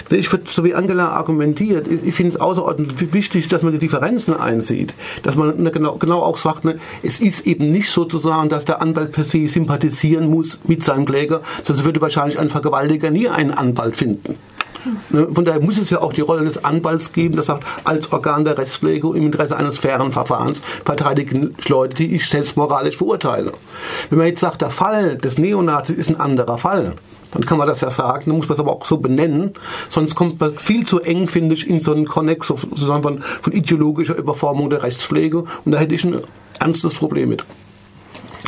[0.09, 4.93] ich so wie Angela argumentiert, ich finde es außerordentlich wichtig, dass man die Differenzen einsieht.
[5.23, 9.11] Dass man genau, genau auch sagt, ne, es ist eben nicht sozusagen, dass der Anwalt
[9.11, 13.97] per se sympathisieren muss mit seinem Kläger, sonst würde wahrscheinlich ein Vergewaltiger nie einen Anwalt
[13.97, 14.35] finden.
[15.09, 18.11] Ne, von daher muss es ja auch die Rolle des Anwalts geben, das sagt, als
[18.11, 23.53] Organ der Rechtspflege im Interesse eines fairen Verfahrens verteidigen Leute, die ich selbst moralisch verurteile.
[24.09, 26.93] Wenn man jetzt sagt, der Fall des Neonazis ist ein anderer Fall,
[27.31, 29.53] dann kann man das ja sagen, dann muss man es aber auch so benennen,
[29.89, 33.53] sonst kommt man viel zu eng, finde ich, in so einen Konnex sozusagen von, von
[33.53, 36.21] ideologischer Überformung der Rechtspflege und da hätte ich ein
[36.59, 37.45] ernstes Problem mit.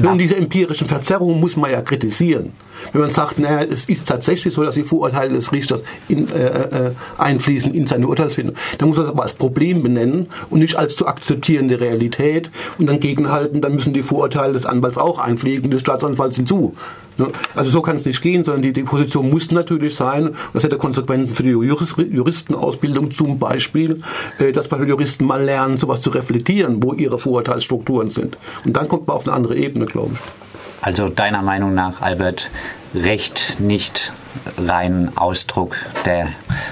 [0.02, 0.12] Ja.
[0.12, 2.54] Und diese empirischen Verzerrungen muss man ja kritisieren.
[2.92, 6.48] Wenn man sagt, naja, es ist tatsächlich so, dass die Vorurteile des Richters in, äh,
[6.48, 10.76] äh, einfließen in seine Urteilsfindung, dann muss man das aber als Problem benennen und nicht
[10.76, 15.72] als zu akzeptierende Realität und dann gegenhalten, dann müssen die Vorurteile des Anwalts auch einfliegen,
[15.72, 16.76] des Staatsanwalts hinzu.
[17.20, 17.28] Ne?
[17.54, 20.78] Also so kann es nicht gehen, sondern die, die Position muss natürlich sein, das hätte
[20.78, 24.02] Konsequenzen für die Jurist, Juristenausbildung zum Beispiel,
[24.40, 28.38] äh, dass bei Juristen mal lernen, sowas zu reflektieren, wo ihre Vorurteilsstrukturen sind.
[28.66, 30.49] Und dann kommt man auf eine andere Ebene, glaube ich.
[30.82, 32.50] Also deiner Meinung nach, Albert,
[32.96, 34.12] Recht nicht
[34.58, 36.30] rein Ausdruck der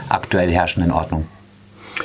[0.10, 1.28] aktuell herrschenden Ordnung?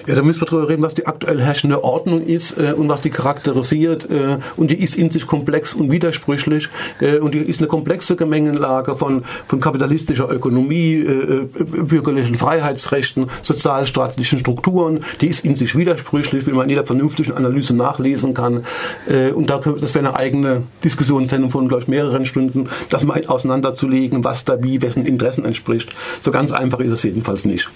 [0.06, 3.02] Ja, da müssen wir drüber reden, was die aktuell herrschende Ordnung ist äh, und was
[3.02, 4.10] die charakterisiert.
[4.10, 6.68] Äh, und die ist in sich komplex und widersprüchlich.
[7.00, 13.26] Äh, und die ist eine komplexe Gemengenlage von, von kapitalistischer Ökonomie, äh, äh, bürgerlichen Freiheitsrechten,
[13.42, 15.04] sozialstaatlichen Strukturen.
[15.20, 18.64] Die ist in sich widersprüchlich, wie man in jeder vernünftigen Analyse nachlesen kann.
[19.08, 23.24] Äh, und da, das wäre eine eigene Diskussionssendung von, glaube ich, mehreren Stunden, das mal
[23.26, 25.90] auseinanderzulegen, was da wie wessen Interessen entspricht.
[26.20, 27.70] So ganz einfach ist es jedenfalls nicht.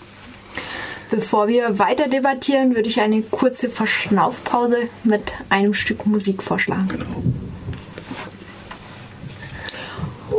[1.10, 6.88] Bevor wir weiter debattieren, würde ich eine kurze Verschnaufpause mit einem Stück Musik vorschlagen.
[6.88, 7.22] Genau.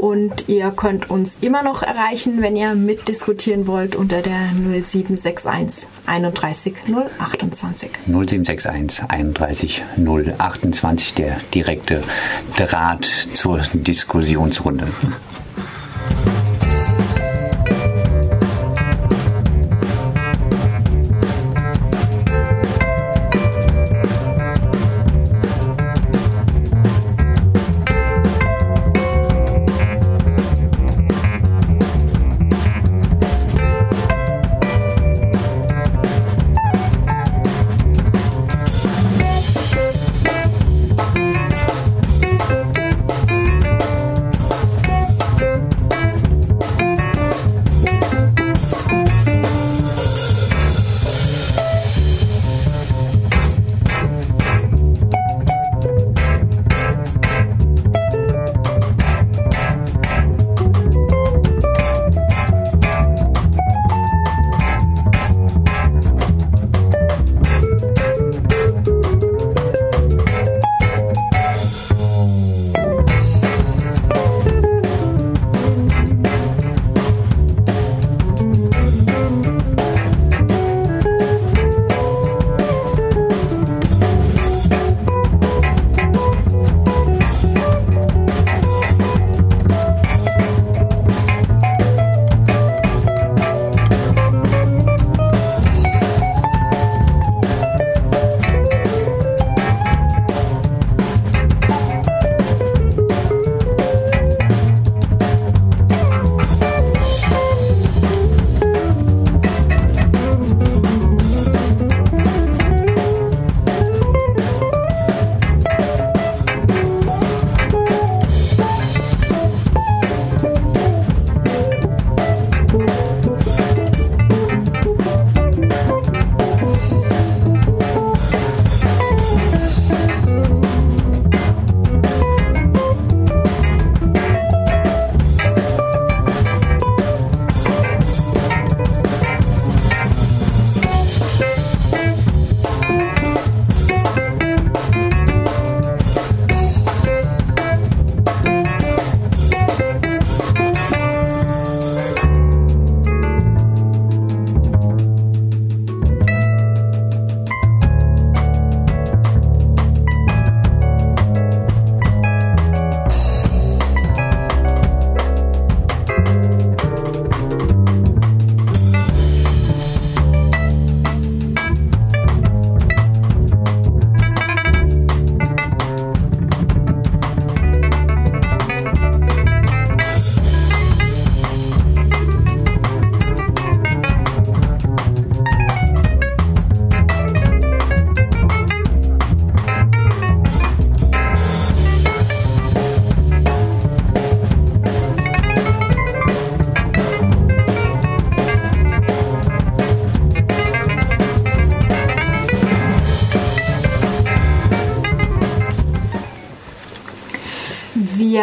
[0.02, 6.74] Und ihr könnt uns immer noch erreichen, wenn ihr mitdiskutieren wollt, unter der 0761 31
[7.18, 7.90] 028.
[8.06, 9.84] 0761 31
[10.38, 12.04] 028, der direkte
[12.58, 14.88] Draht zur Diskussionsrunde.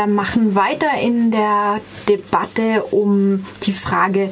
[0.04, 4.30] Wir machen weiter in der Debatte um die Frage,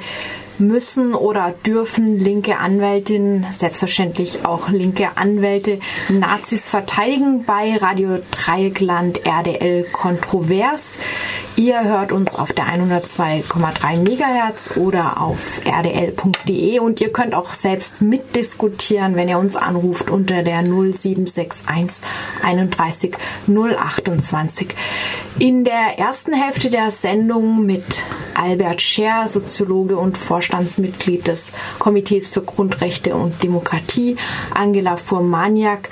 [0.59, 5.81] müssen oder dürfen linke Anwältinnen, selbstverständlich auch linke Anwälte,
[6.11, 10.99] Nazis verteidigen bei Radio Dreieckland RDL Kontrovers.
[11.57, 18.01] Ihr hört uns auf der 102,3 MHz oder auf rdl.de und ihr könnt auch selbst
[18.01, 22.03] mitdiskutieren, wenn ihr uns anruft unter der 0761
[22.43, 24.69] 31 028.
[25.39, 27.85] In der ersten Hälfte der Sendung mit
[28.35, 34.17] Albert Scher, Soziologe und Vorstandsmitglied des Komitees für Grundrechte und Demokratie,
[34.55, 35.91] Angela Furmaniak,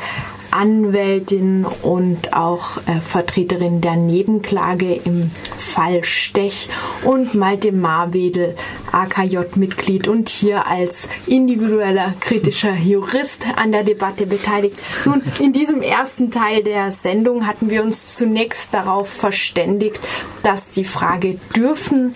[0.50, 6.68] Anwältin und auch äh, Vertreterin der Nebenklage im Fall Stech
[7.04, 8.56] und Malte Marwedel,
[8.92, 14.80] AKJ-Mitglied und hier als individueller kritischer Jurist an der Debatte beteiligt.
[15.04, 20.00] Nun, in diesem ersten Teil der Sendung hatten wir uns zunächst darauf verständigt,
[20.42, 22.14] dass die Frage, dürfen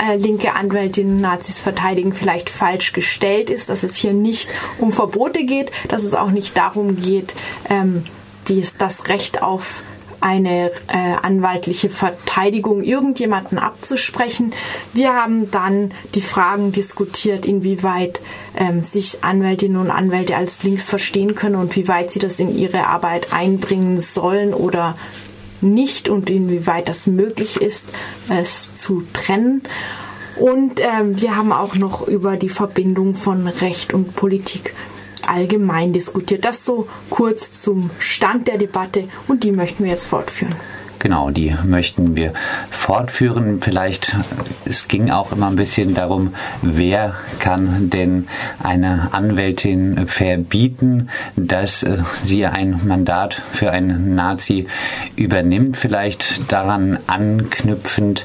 [0.00, 5.44] äh, linke Anwältinnen Nazis verteidigen vielleicht falsch gestellt ist, dass es hier nicht um Verbote
[5.44, 7.34] geht, dass es auch nicht darum geht,
[7.70, 8.04] ähm,
[8.48, 9.82] dies, das Recht auf
[10.20, 14.52] eine äh, anwaltliche Verteidigung irgendjemanden abzusprechen.
[14.92, 18.20] Wir haben dann die Fragen diskutiert, inwieweit
[18.56, 22.56] ähm, sich Anwältinnen und Anwälte als links verstehen können und wie weit sie das in
[22.56, 24.96] ihre Arbeit einbringen sollen oder
[25.62, 27.86] nicht und inwieweit das möglich ist,
[28.28, 29.62] es zu trennen.
[30.36, 34.74] Und ähm, wir haben auch noch über die Verbindung von Recht und Politik
[35.26, 36.44] allgemein diskutiert.
[36.44, 40.54] Das so kurz zum Stand der Debatte und die möchten wir jetzt fortführen.
[40.98, 42.32] Genau, die möchten wir
[42.70, 43.60] fortführen.
[43.60, 44.16] Vielleicht,
[44.64, 48.28] es ging auch immer ein bisschen darum, wer kann denn
[48.62, 54.66] eine Anwältin verbieten, dass äh, sie ein Mandat für einen Nazi
[55.16, 55.76] übernimmt.
[55.76, 58.24] Vielleicht daran anknüpfend,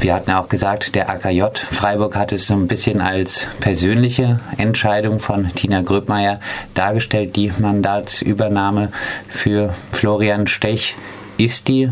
[0.00, 5.18] wir hatten auch gesagt, der AKJ Freiburg hat es so ein bisschen als persönliche Entscheidung
[5.20, 6.40] von Tina Gröbmeier
[6.74, 8.90] dargestellt, die Mandatsübernahme
[9.28, 10.96] für Florian Stech.
[11.36, 11.90] Ist die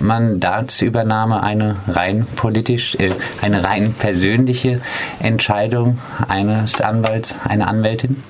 [0.00, 4.80] Mandatsübernahme eine rein politisch, äh, eine rein persönliche
[5.20, 8.22] Entscheidung eines Anwalts, einer Anwältin?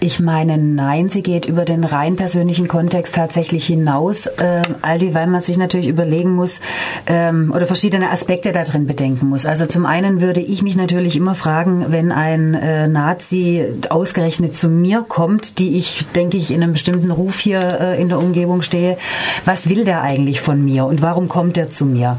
[0.00, 5.14] Ich meine, nein, sie geht über den rein persönlichen Kontext tatsächlich hinaus, äh, all die,
[5.14, 6.60] weil man sich natürlich überlegen muss
[7.06, 9.46] ähm, oder verschiedene Aspekte da drin bedenken muss.
[9.46, 14.68] Also zum einen würde ich mich natürlich immer fragen, wenn ein äh, Nazi ausgerechnet zu
[14.68, 18.62] mir kommt, die ich, denke ich, in einem bestimmten Ruf hier äh, in der Umgebung
[18.62, 18.98] stehe,
[19.44, 22.18] was will der eigentlich von mir und warum kommt er zu mir?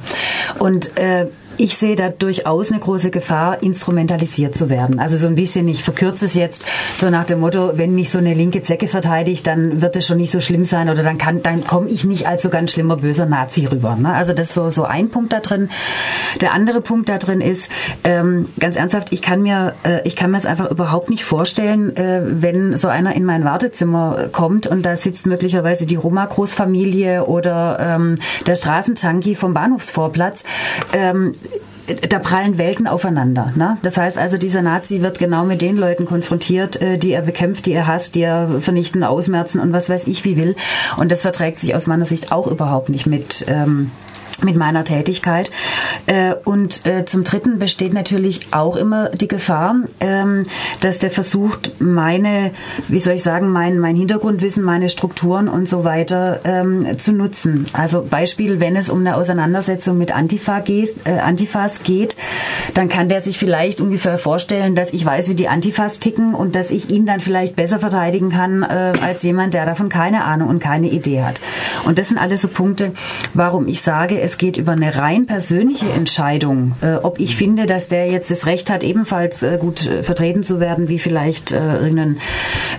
[0.58, 5.00] Und äh, ich sehe da durchaus eine große Gefahr, instrumentalisiert zu werden.
[5.00, 6.64] Also so ein bisschen, ich verkürze es jetzt
[6.98, 10.18] so nach dem Motto, wenn mich so eine linke Zecke verteidigt, dann wird es schon
[10.18, 12.98] nicht so schlimm sein oder dann kann, dann komme ich nicht als so ganz schlimmer
[12.98, 13.96] böser Nazi rüber.
[13.96, 14.14] Ne?
[14.14, 15.70] Also das ist so, so ein Punkt da drin.
[16.42, 17.70] Der andere Punkt da drin ist,
[18.04, 21.96] ähm, ganz ernsthaft, ich kann mir, äh, ich kann mir es einfach überhaupt nicht vorstellen,
[21.96, 27.78] äh, wenn so einer in mein Wartezimmer kommt und da sitzt möglicherweise die Roma-Großfamilie oder
[27.80, 30.44] ähm, der Straßentanki vom Bahnhofsvorplatz.
[30.94, 31.34] Ähm,
[32.10, 33.54] da prallen Welten aufeinander.
[33.56, 33.78] Ne?
[33.82, 37.66] Das heißt also, dieser Nazi wird genau mit den Leuten konfrontiert, äh, die er bekämpft,
[37.66, 40.56] die er hasst, die er vernichten, ausmerzen und was weiß ich wie will.
[40.98, 43.92] Und das verträgt sich aus meiner Sicht auch überhaupt nicht mit ähm,
[44.44, 45.52] mit meiner Tätigkeit.
[46.06, 50.46] Äh, und äh, zum Dritten besteht natürlich auch immer die Gefahr, ähm,
[50.82, 52.52] dass der versucht, meine,
[52.88, 57.66] wie soll ich sagen, mein, mein Hintergrundwissen, meine Strukturen und so weiter ähm, zu nutzen.
[57.74, 62.18] Also Beispiel, wenn es um eine Auseinandersetzung mit Antifa geht, äh, Antifas geht,
[62.74, 66.56] dann kann der sich vielleicht ungefähr vorstellen, dass ich weiß, wie die Antifas ticken und
[66.56, 70.60] dass ich ihn dann vielleicht besser verteidigen kann als jemand, der davon keine Ahnung und
[70.60, 71.42] keine Idee hat.
[71.86, 72.94] Und das sind alles so Punkte,
[73.34, 77.88] warum ich sage, es geht über eine rein persönliche Entscheidung, äh, ob ich finde, dass
[77.88, 81.78] der jetzt das Recht hat, ebenfalls äh, gut äh, vertreten zu werden, wie vielleicht äh,
[81.78, 82.18] irgendein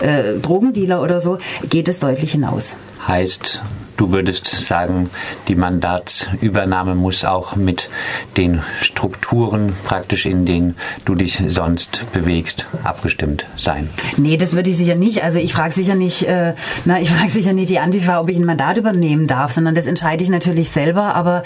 [0.00, 1.38] äh, Drogendealer oder so,
[1.70, 2.74] geht es deutlich hinaus.
[3.06, 3.62] Heißt,
[3.96, 5.08] Du würdest sagen,
[5.48, 7.88] die Mandatsübernahme muss auch mit
[8.36, 13.88] den Strukturen praktisch, in denen du dich sonst bewegst, abgestimmt sein.
[14.18, 15.24] Nee, das würde ich sicher nicht.
[15.24, 16.52] Also ich frage sicher nicht, äh,
[16.84, 19.86] na, ich frage sicher nicht die Antifa, ob ich ein Mandat übernehmen darf, sondern das
[19.86, 21.14] entscheide ich natürlich selber.
[21.14, 21.42] Aber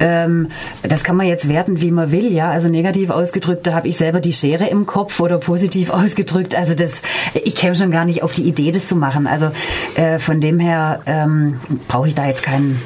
[0.00, 0.48] ähm,
[0.82, 2.32] das kann man jetzt werten, wie man will.
[2.32, 6.54] Ja, also negativ ausgedrückt, da habe ich selber die Schere im Kopf oder positiv ausgedrückt.
[6.54, 7.02] Also das,
[7.34, 9.26] ich käme schon gar nicht auf die Idee, das zu machen.
[9.26, 9.50] Also
[9.96, 11.60] äh, von dem her ähm,
[11.90, 12.80] brauche ich da jetzt keinen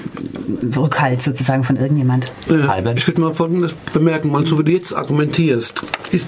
[0.75, 2.33] Rückhalt sozusagen von irgendjemand.
[2.49, 5.83] Äh, ich würde mal Folgendes bemerken, mal so wie du jetzt argumentierst.
[6.11, 6.25] Ich,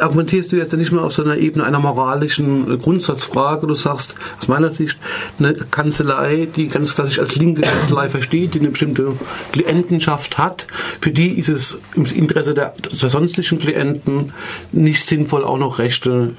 [0.00, 4.48] argumentierst du jetzt nicht nur auf so einer Ebene einer moralischen Grundsatzfrage, du sagst aus
[4.48, 4.98] meiner Sicht,
[5.38, 9.12] eine Kanzlei, die ganz klassisch als linke Kanzlei versteht, die eine bestimmte
[9.52, 10.66] Klientenschaft hat,
[11.00, 14.32] für die ist es im Interesse der, der sonstigen Klienten
[14.72, 16.32] nicht sinnvoll, auch noch Rechte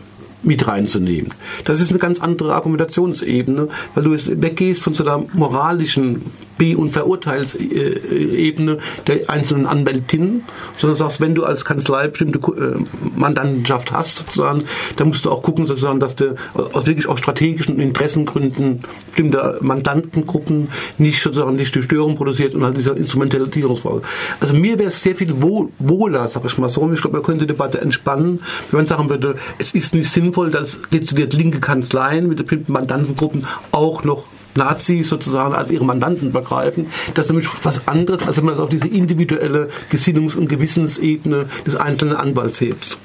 [0.43, 1.33] mit reinzunehmen.
[1.65, 6.23] Das ist eine ganz andere Argumentationsebene, weil du weggehst von so einer moralischen
[6.57, 10.43] Be- und Verurteilsebene der einzelnen Anwältinnen,
[10.77, 12.83] sondern sagst, wenn du als Kanzlei bestimmte äh,
[13.15, 14.63] Mandantenschaft hast, sozusagen,
[14.95, 20.69] dann musst du auch gucken, sozusagen, dass du aus wirklich auch strategischen Interessengründen bestimmte Mandantengruppen
[20.97, 24.01] nicht sozusagen die Störung produziert und halt diese Instrumentalisierungsfrage.
[24.39, 27.45] Also mir wäre es sehr viel wohler, sag ich mal so, ich glaube, man könnte
[27.45, 32.27] die Debatte entspannen, wenn man sagen würde, es ist nicht sinnvoll, dass dezidiert linke Kanzleien
[32.27, 36.87] mit bestimmten Mandantengruppen auch noch Nazis sozusagen als ihre Mandanten begreifen.
[37.13, 41.45] Das ist nämlich was anderes, als wenn man es auf diese individuelle Gesinnungs- und Gewissensebene
[41.65, 42.97] des einzelnen Anwalts hebt.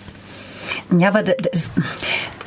[0.98, 1.70] Ja, aber das,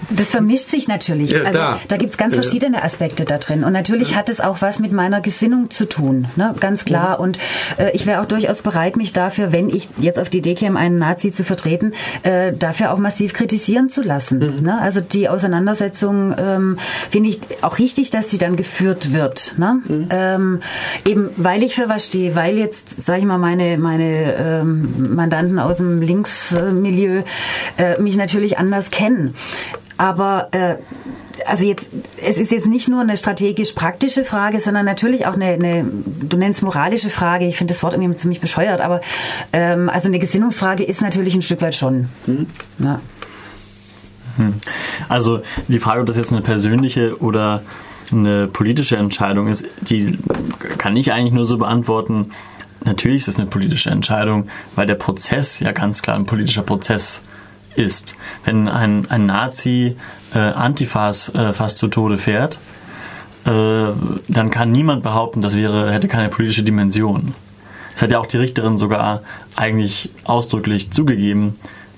[0.10, 1.32] das vermischt sich natürlich.
[1.32, 3.63] Ja, also da, da gibt es ganz verschiedene Aspekte da drin.
[3.63, 6.54] Und natürlich hat es auch was mit meiner Gesinnung zu tun, ne?
[6.60, 7.19] ganz klar.
[7.19, 7.38] Und
[7.78, 10.78] äh, ich wäre auch durchaus bereit, mich dafür, wenn ich jetzt auf die Idee käme,
[10.78, 11.93] einen Nazi zu vertreten,
[12.24, 14.39] äh, dafür auch massiv kritisieren zu lassen.
[14.39, 14.63] Mhm.
[14.63, 14.80] Ne?
[14.80, 16.78] Also die Auseinandersetzung ähm,
[17.09, 19.55] finde ich auch richtig, dass sie dann geführt wird.
[19.57, 19.82] Ne?
[19.88, 20.07] Mhm.
[20.09, 20.61] Ähm,
[21.07, 25.59] eben weil ich für was stehe, weil jetzt, sage ich mal, meine, meine ähm, Mandanten
[25.59, 27.24] aus dem Linksmilieu
[27.78, 29.36] äh, mich natürlich anders kennen.
[29.97, 30.76] Aber äh,
[31.45, 35.86] also jetzt, es ist jetzt nicht nur eine strategisch-praktische Frage, sondern natürlich auch eine, eine
[35.86, 37.45] du nennst moralische Frage.
[37.45, 39.01] Ich finde das Wort irgendwie ziemlich bescheuert, aber
[39.53, 42.10] ähm, also eine Gesinnungsfrage ist natürlich ein Stück weit schon.
[42.26, 42.47] Hm.
[42.80, 42.99] Ja.
[44.38, 44.53] Hm.
[45.08, 47.62] Also die Frage, ob das jetzt eine persönliche oder
[48.12, 50.20] eine politische Entscheidung ist, die
[50.78, 52.32] kann ich eigentlich nur so beantworten.
[52.84, 57.22] Natürlich ist es eine politische Entscheidung, weil der Prozess ja ganz klar ein politischer Prozess
[57.24, 57.34] ist.
[58.43, 59.95] Wenn ein, ein Nazi
[60.34, 62.59] äh, Antifas äh, fast zu Tode fährt,
[63.45, 63.49] äh,
[64.28, 67.36] dann kann niemand behaupten, das wäre, hätte keine politische Dimension.
[67.95, 69.21] Es hat ja auch die Richterin sogar
[69.55, 71.53] eigentlich ausdrücklich zugegeben,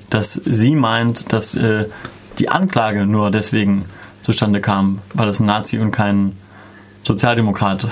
[0.09, 1.85] dass sie meint, dass äh,
[2.39, 3.85] die Anklage nur deswegen
[4.21, 6.33] zustande kam, weil es ein Nazi und kein
[7.03, 7.87] Sozialdemokrat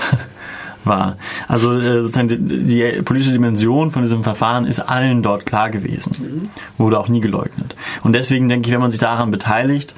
[0.86, 1.16] war.
[1.48, 6.50] Also äh, sozusagen die, die, politische Dimension von diesem Verfahren ist allen dort klar gewesen,
[6.78, 7.74] wurde auch nie geleugnet.
[8.02, 9.94] Und deswegen denke ich, wenn man sich daran beteiligt,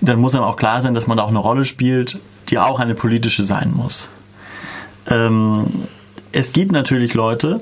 [0.00, 2.18] dann muss einem auch klar sein, dass man da auch eine Rolle spielt,
[2.48, 4.08] die auch eine politische sein muss.
[5.08, 5.66] Ähm,
[6.32, 7.60] es gibt natürlich Leute,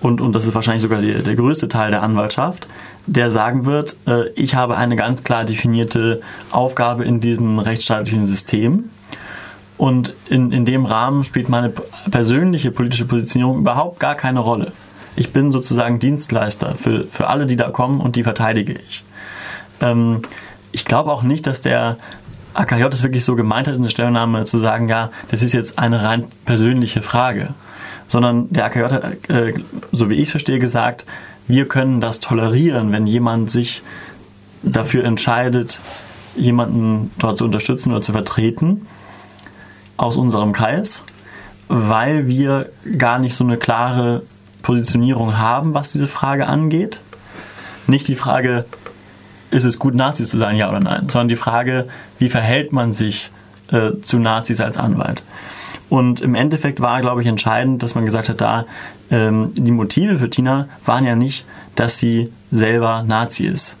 [0.00, 2.66] und, und das ist wahrscheinlich sogar die, der größte Teil der Anwaltschaft,
[3.06, 6.20] der sagen wird, äh, ich habe eine ganz klar definierte
[6.50, 8.90] Aufgabe in diesem rechtsstaatlichen System.
[9.80, 11.72] Und in, in dem Rahmen spielt meine
[12.10, 14.72] persönliche politische Positionierung überhaupt gar keine Rolle.
[15.16, 19.04] Ich bin sozusagen Dienstleister für, für alle, die da kommen und die verteidige ich.
[19.80, 20.20] Ähm,
[20.70, 21.96] ich glaube auch nicht, dass der
[22.52, 25.78] AKJ es wirklich so gemeint hat, in der Stellungnahme zu sagen, ja, das ist jetzt
[25.78, 27.54] eine rein persönliche Frage.
[28.06, 29.54] Sondern der AKJ hat, äh,
[29.92, 31.06] so wie ich es verstehe, gesagt,
[31.48, 33.82] wir können das tolerieren, wenn jemand sich
[34.62, 35.80] dafür entscheidet,
[36.36, 38.86] jemanden dort zu unterstützen oder zu vertreten
[40.00, 41.02] aus unserem Kreis,
[41.68, 44.22] weil wir gar nicht so eine klare
[44.62, 47.00] Positionierung haben, was diese Frage angeht.
[47.86, 48.64] Nicht die Frage,
[49.50, 51.88] ist es gut, Nazi zu sein, ja oder nein, sondern die Frage,
[52.18, 53.30] wie verhält man sich
[53.70, 55.22] äh, zu Nazis als Anwalt.
[55.90, 58.64] Und im Endeffekt war, glaube ich, entscheidend, dass man gesagt hat, da
[59.10, 61.44] ähm, die Motive für Tina waren ja nicht,
[61.74, 63.76] dass sie selber Nazi ist,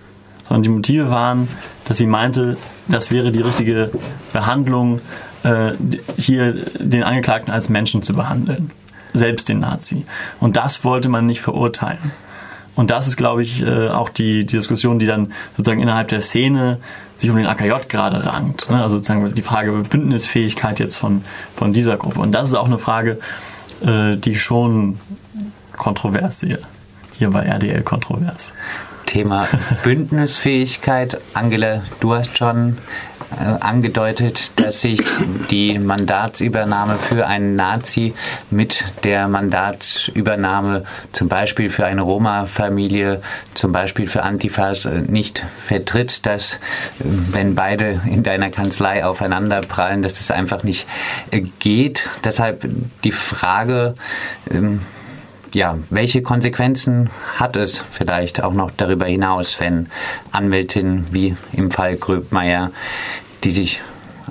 [0.48, 1.48] sondern die Motive waren,
[1.86, 2.58] dass sie meinte,
[2.88, 3.90] das wäre die richtige
[4.34, 5.00] Behandlung,
[5.42, 5.72] äh,
[6.16, 8.70] hier den Angeklagten als Menschen zu behandeln,
[9.14, 10.04] selbst den Nazi.
[10.38, 12.12] Und das wollte man nicht verurteilen.
[12.76, 16.20] Und das ist, glaube ich, äh, auch die, die Diskussion, die dann sozusagen innerhalb der
[16.20, 16.78] Szene
[17.16, 18.70] sich um den AKJ gerade rankt.
[18.70, 18.82] Ne?
[18.82, 21.22] Also sozusagen die Frage Bündnisfähigkeit jetzt von,
[21.54, 22.20] von dieser Gruppe.
[22.20, 23.18] Und das ist auch eine Frage,
[23.82, 24.98] äh, die ich schon
[25.76, 26.60] kontrovers sehe.
[27.18, 28.52] Hier bei RDL kontrovers.
[29.06, 29.48] Thema
[29.82, 31.20] Bündnisfähigkeit.
[31.34, 32.78] Angela, du hast schon
[33.36, 35.00] angedeutet, dass sich
[35.50, 38.14] die Mandatsübernahme für einen Nazi
[38.50, 43.22] mit der Mandatsübernahme zum Beispiel für eine Roma-Familie,
[43.54, 46.58] zum Beispiel für Antifas äh, nicht vertritt, dass äh,
[47.04, 50.86] wenn beide in deiner Kanzlei aufeinander prallen, dass das einfach nicht
[51.58, 52.08] geht.
[52.24, 52.68] Deshalb
[53.04, 53.94] die Frage,
[54.50, 54.80] ähm,
[55.52, 59.88] ja, welche Konsequenzen hat es vielleicht auch noch darüber hinaus, wenn
[60.32, 62.70] Anwältinnen wie im Fall Gröbmeier,
[63.44, 63.80] die sich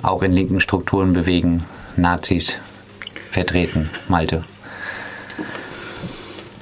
[0.02, 1.64] auch in linken Strukturen bewegen,
[1.96, 2.56] Nazis
[3.30, 3.90] vertreten?
[4.08, 4.44] Malte.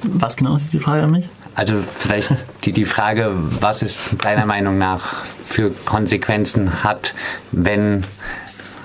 [0.05, 1.29] Was genau ist die Frage an mich?
[1.55, 2.31] Also vielleicht
[2.65, 7.15] die, die Frage, was es deiner Meinung nach für Konsequenzen hat,
[7.51, 8.05] wenn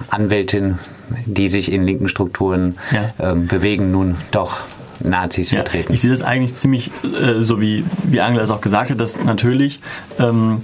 [0.09, 0.79] Anwältinnen,
[1.25, 3.31] die sich in linken Strukturen ja.
[3.31, 4.61] ähm, bewegen, nun doch
[5.03, 5.93] Nazis ja, vertreten.
[5.93, 9.21] Ich sehe das eigentlich ziemlich äh, so, wie, wie Angela es auch gesagt hat, dass
[9.21, 9.79] natürlich
[10.19, 10.61] ähm,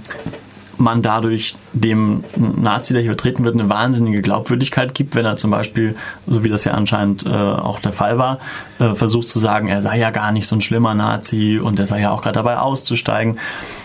[0.80, 5.50] man dadurch dem Nazi, der hier vertreten wird, eine wahnsinnige Glaubwürdigkeit gibt, wenn er zum
[5.50, 5.94] Beispiel,
[6.26, 8.38] so wie das ja anscheinend äh, auch der Fall war,
[8.78, 11.86] äh, versucht zu sagen, er sei ja gar nicht so ein schlimmer Nazi und er
[11.86, 13.38] sei ja auch gerade dabei auszusteigen.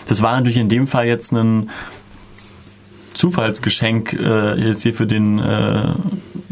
[0.08, 1.70] Das war natürlich in dem Fall jetzt ein
[3.12, 5.88] Zufallsgeschenk äh, jetzt hier für den äh,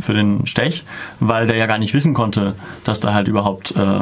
[0.04, 0.84] für den Stech,
[1.20, 4.00] weil der ja gar nicht wissen konnte, dass da halt überhaupt äh,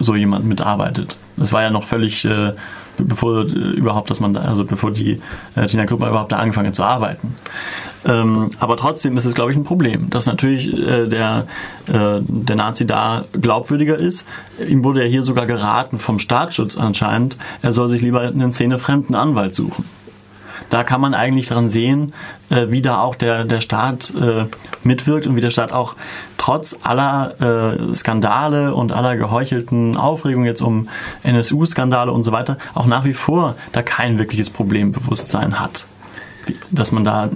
[0.00, 1.16] so jemand mitarbeitet.
[1.36, 2.52] Das war ja noch völlig äh,
[2.98, 5.20] bevor äh, überhaupt, dass man da, also bevor die
[5.54, 7.36] äh, Tina Krüppel überhaupt da angefangen hat zu arbeiten.
[8.04, 11.46] Ähm, aber trotzdem ist es, glaube ich, ein Problem, dass natürlich äh, der,
[11.86, 14.26] äh, der Nazi da glaubwürdiger ist.
[14.66, 19.14] Ihm wurde ja hier sogar geraten vom Staatsschutz anscheinend, er soll sich lieber einen szenefremden
[19.14, 19.84] Anwalt suchen
[20.72, 22.14] da kann man eigentlich dran sehen,
[22.48, 24.46] äh, wie da auch der, der Staat äh,
[24.84, 25.96] mitwirkt und wie der Staat auch
[26.38, 30.88] trotz aller äh, Skandale und aller geheuchelten Aufregung jetzt um
[31.24, 35.86] NSU-Skandale und so weiter auch nach wie vor da kein wirkliches Problembewusstsein hat.
[36.70, 37.28] Dass man da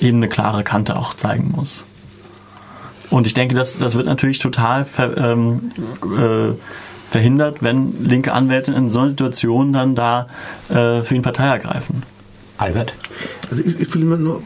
[0.00, 1.84] eben eine klare Kante auch zeigen muss.
[3.10, 5.70] Und ich denke, das, das wird natürlich total ver, ähm,
[6.02, 6.54] äh,
[7.10, 10.26] verhindert, wenn linke Anwälte in so einer Situation dann da
[10.68, 12.02] äh, für ihn Partei ergreifen.
[12.60, 12.92] Albert?
[13.50, 14.42] Also ich, ich will nur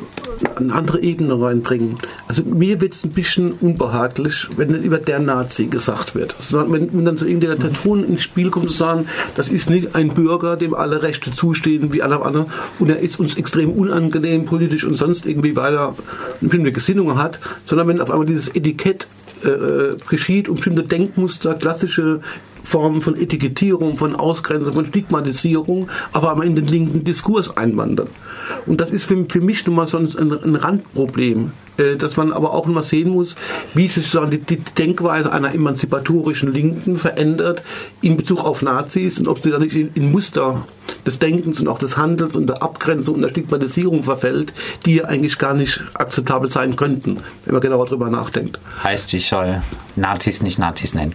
[0.57, 1.99] eine andere Ebene reinbringen.
[2.29, 6.35] Also mir wird es ein bisschen unbehaglich, wenn über der Nazi gesagt wird.
[6.51, 9.07] Wenn, wenn dann so irgendeine Tattoo ins Spiel kommt, zu sagen,
[9.37, 12.47] das ist nicht ein Bürger, dem alle Rechte zustehen wie alle anderen
[12.79, 15.97] und er ist uns extrem unangenehm politisch und sonst irgendwie, weil er eine
[16.41, 19.07] bestimmte Gesinnung hat, sondern wenn auf einmal dieses Etikett
[19.45, 22.21] äh, äh geschieht und bestimmte Denkmuster, klassische
[22.65, 28.09] Formen von Etikettierung, von Ausgrenzung, von Stigmatisierung, aber einmal in den linken Diskurs einwandern.
[28.67, 32.33] Und das ist für, für mich nun mal so ein, ein Randproblem, äh, dass man
[32.33, 33.37] aber auch mal sehen muss,
[33.75, 37.63] wie sich die, die, Denkweise einer emanzipatorischen Linken verändert
[38.01, 40.67] in Bezug auf Nazis und ob sie da nicht in, in Muster
[41.07, 44.53] des Denkens und auch des Handels und der Abgrenzung und der Stigmatisierung verfällt,
[44.87, 48.59] die ja eigentlich gar nicht akzeptabel sein könnten, wenn man genau darüber nachdenkt.
[48.83, 49.63] Heißt, ich soll
[49.97, 51.15] Nazis nicht Nazis nennen?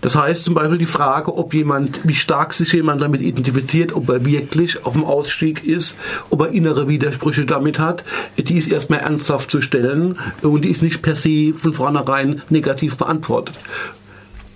[0.00, 4.08] Das heißt zum Beispiel die Frage, ob jemand, wie stark sich jemand damit identifiziert, ob
[4.08, 5.96] er wirklich auf dem Ausstieg ist,
[6.30, 8.04] ob er innere Widersprüche damit hat,
[8.36, 12.96] die ist erstmal ernsthaft zu stellen und die ist nicht per se von vornherein negativ
[12.96, 13.56] beantwortet.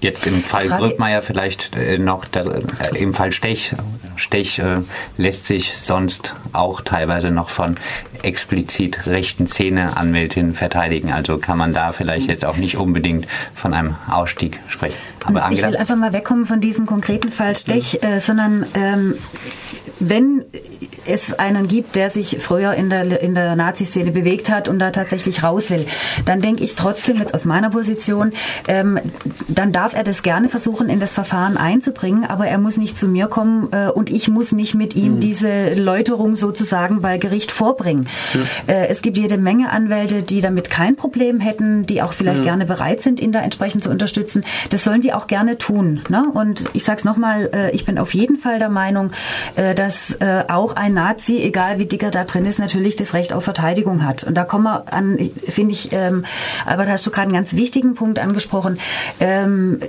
[0.02, 3.72] Jetzt im Fall Gröbmeier vielleicht äh, noch, der, äh, im Fall Stech,
[4.16, 4.78] Stech äh,
[5.16, 7.76] lässt sich sonst auch teilweise noch von
[8.22, 11.12] explizit rechten Szene-Anwältinnen verteidigen.
[11.12, 14.98] Also kann man da vielleicht jetzt auch nicht unbedingt von einem Ausstieg sprechen.
[15.24, 19.14] Aber ich will einfach mal wegkommen von diesem konkreten Fall Stech, äh, sondern ähm,
[20.08, 20.44] wenn
[21.06, 24.90] es einen gibt, der sich früher in der, in der Nazi-Szene bewegt hat und da
[24.90, 25.86] tatsächlich raus will,
[26.24, 28.32] dann denke ich trotzdem jetzt aus meiner Position,
[28.68, 29.00] ähm,
[29.48, 33.08] dann darf er das gerne versuchen, in das Verfahren einzubringen, aber er muss nicht zu
[33.08, 35.20] mir kommen äh, und ich muss nicht mit ihm mhm.
[35.20, 38.06] diese Läuterung sozusagen bei Gericht vorbringen.
[38.34, 38.74] Ja.
[38.74, 42.44] Äh, es gibt jede Menge Anwälte, die damit kein Problem hätten, die auch vielleicht ja.
[42.44, 44.44] gerne bereit sind, ihn da entsprechend zu unterstützen.
[44.70, 46.00] Das sollen die auch gerne tun.
[46.08, 46.26] Ne?
[46.32, 49.10] Und ich sage es nochmal, äh, ich bin auf jeden Fall der Meinung,
[49.56, 53.34] äh, dass äh, auch ein Nazi, egal wie dicker da drin ist, natürlich das Recht
[53.34, 54.24] auf Verteidigung hat.
[54.24, 55.18] Und da kommen wir an,
[55.48, 56.24] finde ich, ähm,
[56.64, 58.78] aber da hast du gerade einen ganz wichtigen Punkt angesprochen.
[59.20, 59.80] Ähm,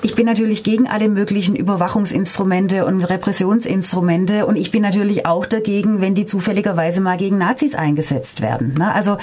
[0.00, 6.00] ich bin natürlich gegen alle möglichen Überwachungsinstrumente und Repressionsinstrumente und ich bin natürlich auch dagegen,
[6.00, 8.76] wenn die zufälligerweise mal gegen Nazis eingesetzt werden.
[8.78, 8.90] Ne?
[8.94, 9.18] Also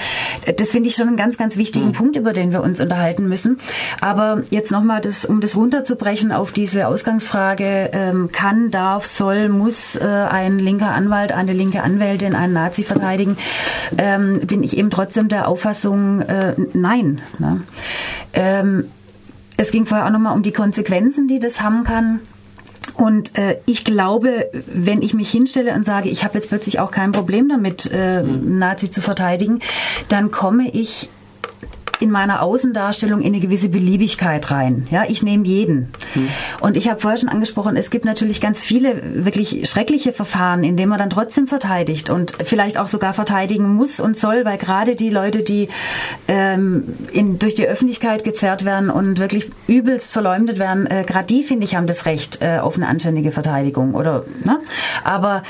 [0.56, 1.92] das finde ich schon einen ganz, ganz wichtigen mhm.
[1.92, 3.58] Punkt, über den wir uns unterhalten müssen.
[4.00, 9.96] Aber jetzt nochmal, das, um das runterzubrechen auf diese Ausgangsfrage, ähm, kann, darf, soll, muss
[9.96, 13.36] äh, ein linker Anwalt, eine linke Anwältin einen Nazi verteidigen,
[13.96, 17.20] ähm, bin ich eben trotzdem der Auffassung, äh, nein.
[17.38, 17.62] Ne?
[18.32, 18.84] Ähm,
[19.56, 22.20] es ging vorher auch nochmal um die Konsequenzen, die das haben kann.
[22.94, 26.90] Und äh, ich glaube, wenn ich mich hinstelle und sage, ich habe jetzt plötzlich auch
[26.90, 28.58] kein Problem damit, äh, mhm.
[28.58, 29.60] Nazi zu verteidigen,
[30.08, 31.08] dann komme ich
[32.00, 34.86] in meiner Außendarstellung in eine gewisse Beliebigkeit rein.
[34.90, 35.88] Ja, ich nehme jeden.
[36.14, 36.28] Hm.
[36.60, 40.76] Und ich habe vorher schon angesprochen, es gibt natürlich ganz viele wirklich schreckliche Verfahren, in
[40.76, 44.94] denen man dann trotzdem verteidigt und vielleicht auch sogar verteidigen muss und soll, weil gerade
[44.94, 45.68] die Leute, die
[46.26, 51.42] ähm, in, durch die Öffentlichkeit gezerrt werden und wirklich übelst verleumdet werden, äh, gerade die,
[51.42, 53.94] finde ich, haben das Recht äh, auf eine anständige Verteidigung.
[53.94, 54.60] Oder, ne?
[55.04, 55.42] Aber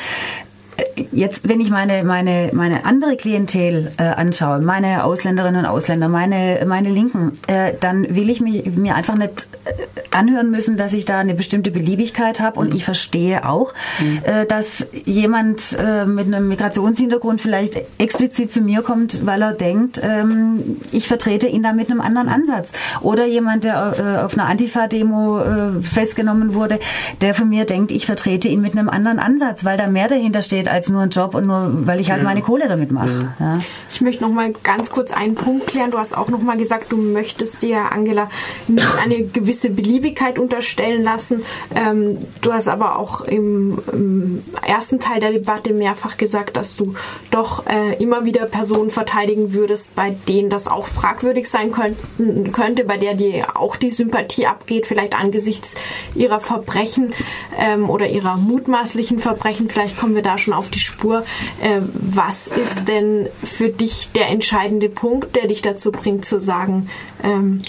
[1.13, 6.65] jetzt, wenn ich meine, meine, meine andere Klientel äh, anschaue, meine Ausländerinnen und Ausländer, meine,
[6.67, 9.73] meine Linken, äh, dann will ich mich, mir einfach nicht äh,
[10.11, 12.61] anhören müssen, dass ich da eine bestimmte Beliebigkeit habe.
[12.61, 14.21] Und ich verstehe auch, mhm.
[14.25, 20.01] äh, dass jemand äh, mit einem Migrationshintergrund vielleicht explizit zu mir kommt, weil er denkt,
[20.03, 22.73] ähm, ich vertrete ihn da mit einem anderen Ansatz.
[23.01, 26.79] Oder jemand, der äh, auf einer Antifa-Demo äh, festgenommen wurde,
[27.21, 30.43] der von mir denkt, ich vertrete ihn mit einem anderen Ansatz, weil da mehr dahinter
[30.43, 32.25] steht als nur ein Job und nur, weil ich halt ja.
[32.25, 33.35] meine Kohle damit mache.
[33.39, 33.61] Ja.
[33.91, 35.91] Ich möchte noch mal ganz kurz einen Punkt klären.
[35.91, 38.29] Du hast auch noch mal gesagt, du möchtest dir, Angela,
[38.67, 41.43] nicht eine gewisse Beliebigkeit unterstellen lassen.
[41.75, 46.95] Ähm, du hast aber auch im, im, ersten Teil der Debatte mehrfach gesagt, dass du
[47.31, 52.85] doch äh, immer wieder Personen verteidigen würdest, bei denen das auch fragwürdig sein könnten, könnte,
[52.85, 55.75] bei der dir auch die Sympathie abgeht, vielleicht angesichts
[56.15, 57.15] ihrer Verbrechen
[57.59, 59.69] ähm, oder ihrer mutmaßlichen Verbrechen.
[59.69, 61.25] Vielleicht kommen wir da schon auf die Spur.
[61.63, 66.91] Äh, was ist denn für dich der entscheidende Punkt, der dich dazu bringt zu sagen,
[67.23, 67.63] ähm,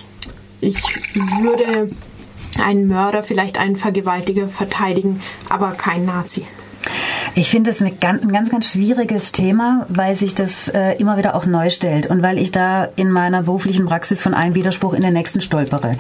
[0.62, 0.82] ich
[1.42, 1.90] würde
[2.62, 6.46] einen Mörder, vielleicht einen Vergewaltiger verteidigen, aber kein Nazi?
[7.36, 11.46] Ich finde das ein ganz, ganz schwieriges Thema, weil sich das äh, immer wieder auch
[11.46, 15.14] neu stellt und weil ich da in meiner beruflichen Praxis von einem Widerspruch in den
[15.14, 15.94] nächsten stolpere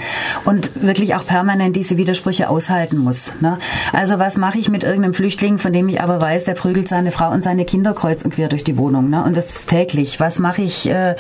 [0.46, 3.34] und wirklich auch permanent diese Widersprüche aushalten muss.
[3.42, 3.60] Ne?
[3.94, 7.12] Also was mache ich mit irgendeinem Flüchtling, von dem ich aber weiß, der prügelt seine
[7.12, 9.24] Frau und seine Kinder kreuz und quer durch die Wohnung ne?
[9.24, 10.20] und das ist täglich.
[10.20, 11.16] Was mache ich äh,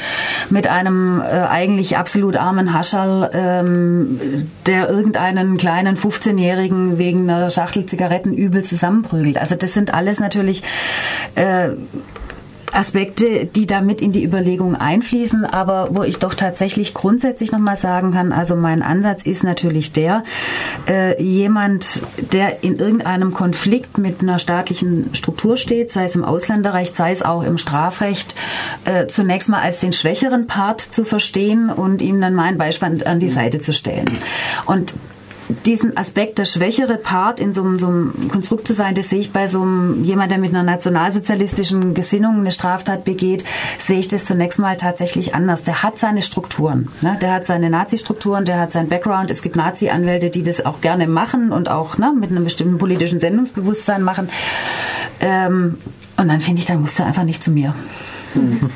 [0.49, 4.19] mit einem äh, eigentlich absolut armen Haschall, ähm,
[4.65, 9.37] der irgendeinen kleinen 15-Jährigen wegen einer Schachtel Zigaretten übel zusammenprügelt?
[9.37, 10.63] Also das sind alles natürlich
[11.35, 11.71] äh,
[12.71, 18.11] Aspekte, die damit in die Überlegung einfließen, aber wo ich doch tatsächlich grundsätzlich nochmal sagen
[18.11, 20.23] kann, also mein Ansatz ist natürlich der,
[20.87, 26.95] äh, jemand, der in irgendeinem Konflikt mit einer staatlichen Struktur steht, sei es im Ausländerrecht,
[26.95, 28.35] sei es auch im Strafrecht,
[28.85, 33.19] äh, zunächst mal als den schwächeren Part zu verstehen und ihm dann mein Beispiel an
[33.19, 34.19] die Seite zu stellen.
[34.65, 34.93] Und
[35.65, 39.19] diesen Aspekt, der schwächere Part in so einem, so einem Konstrukt zu sein, das sehe
[39.19, 43.43] ich bei so einem jemand, der mit einer nationalsozialistischen Gesinnung eine Straftat begeht,
[43.79, 45.63] sehe ich das zunächst mal tatsächlich anders.
[45.63, 46.89] Der hat seine Strukturen.
[47.01, 47.17] Ne?
[47.21, 49.31] Der hat seine Nazi-Strukturen, der hat seinen Background.
[49.31, 53.19] Es gibt Nazi-Anwälte, die das auch gerne machen und auch ne, mit einem bestimmten politischen
[53.19, 54.29] Sendungsbewusstsein machen.
[55.19, 55.77] Ähm,
[56.17, 57.73] und dann finde ich, dann muss er einfach nicht zu mir.
[58.33, 58.69] Hm.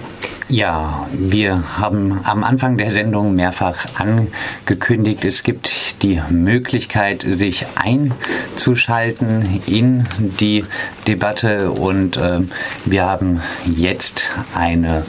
[0.53, 9.63] Ja, wir haben am Anfang der Sendung mehrfach angekündigt, es gibt die Möglichkeit, sich einzuschalten
[9.65, 10.63] in die
[11.07, 12.41] Debatte und äh,
[12.85, 15.03] wir haben jetzt eine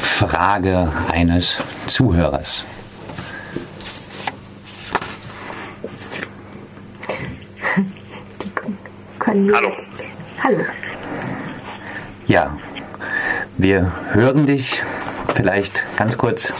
[0.00, 2.64] Frage eines Zuhörers.
[9.26, 9.72] Hallo.
[10.42, 10.64] Hallo.
[12.28, 12.56] Ja,
[13.58, 14.82] wir hören dich.
[15.34, 16.52] Vielleicht ganz kurz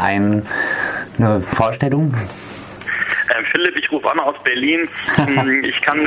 [0.00, 0.46] ein,
[1.18, 2.14] eine Vorstellung.
[3.34, 4.88] Ähm, Philipp, ich rufe an aus Berlin.
[5.16, 5.98] Hm, ich kann,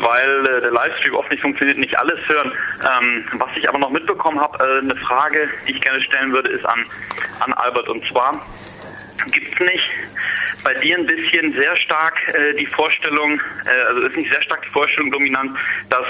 [0.00, 2.52] weil äh, der Livestream oft nicht funktioniert, nicht alles hören.
[2.82, 6.50] Ähm, was ich aber noch mitbekommen habe, äh, eine Frage, die ich gerne stellen würde,
[6.50, 6.84] ist an,
[7.40, 7.88] an Albert.
[7.88, 8.46] Und zwar,
[9.32, 9.90] gibt es nicht
[10.62, 13.40] bei dir ein bisschen sehr stark äh, die Vorstellung,
[13.88, 15.56] also ist nicht sehr stark die Vorstellung dominant,
[15.88, 16.06] dass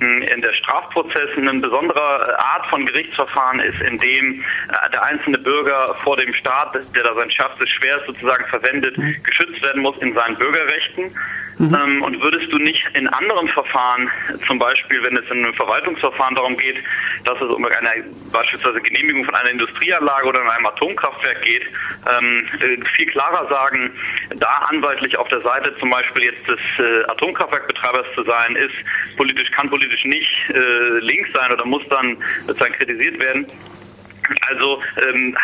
[0.00, 5.94] in der Strafprozess eine besondere Art von Gerichtsverfahren ist, in dem äh, der einzelne Bürger
[6.02, 10.36] vor dem Staat, der da sein schärfstes Schwert sozusagen verwendet, geschützt werden muss in seinen
[10.36, 11.14] Bürgerrechten.
[11.58, 11.74] Mhm.
[11.74, 14.10] Ähm, und würdest du nicht in anderen Verfahren,
[14.46, 16.76] zum Beispiel wenn es in einem Verwaltungsverfahren darum geht,
[17.24, 21.62] dass es um eine beispielsweise Genehmigung von einer Industrieanlage oder einem Atomkraftwerk geht,
[22.10, 23.92] ähm, äh, viel klarer sagen,
[24.36, 29.50] da anwaltlich auf der Seite zum Beispiel jetzt des äh, Atomkraftwerkbetreibers zu sein, ist politisch,
[29.52, 33.46] kann politisch nicht äh, links sein oder muss dann sozusagen kritisiert werden.
[34.48, 35.36] Also ähm,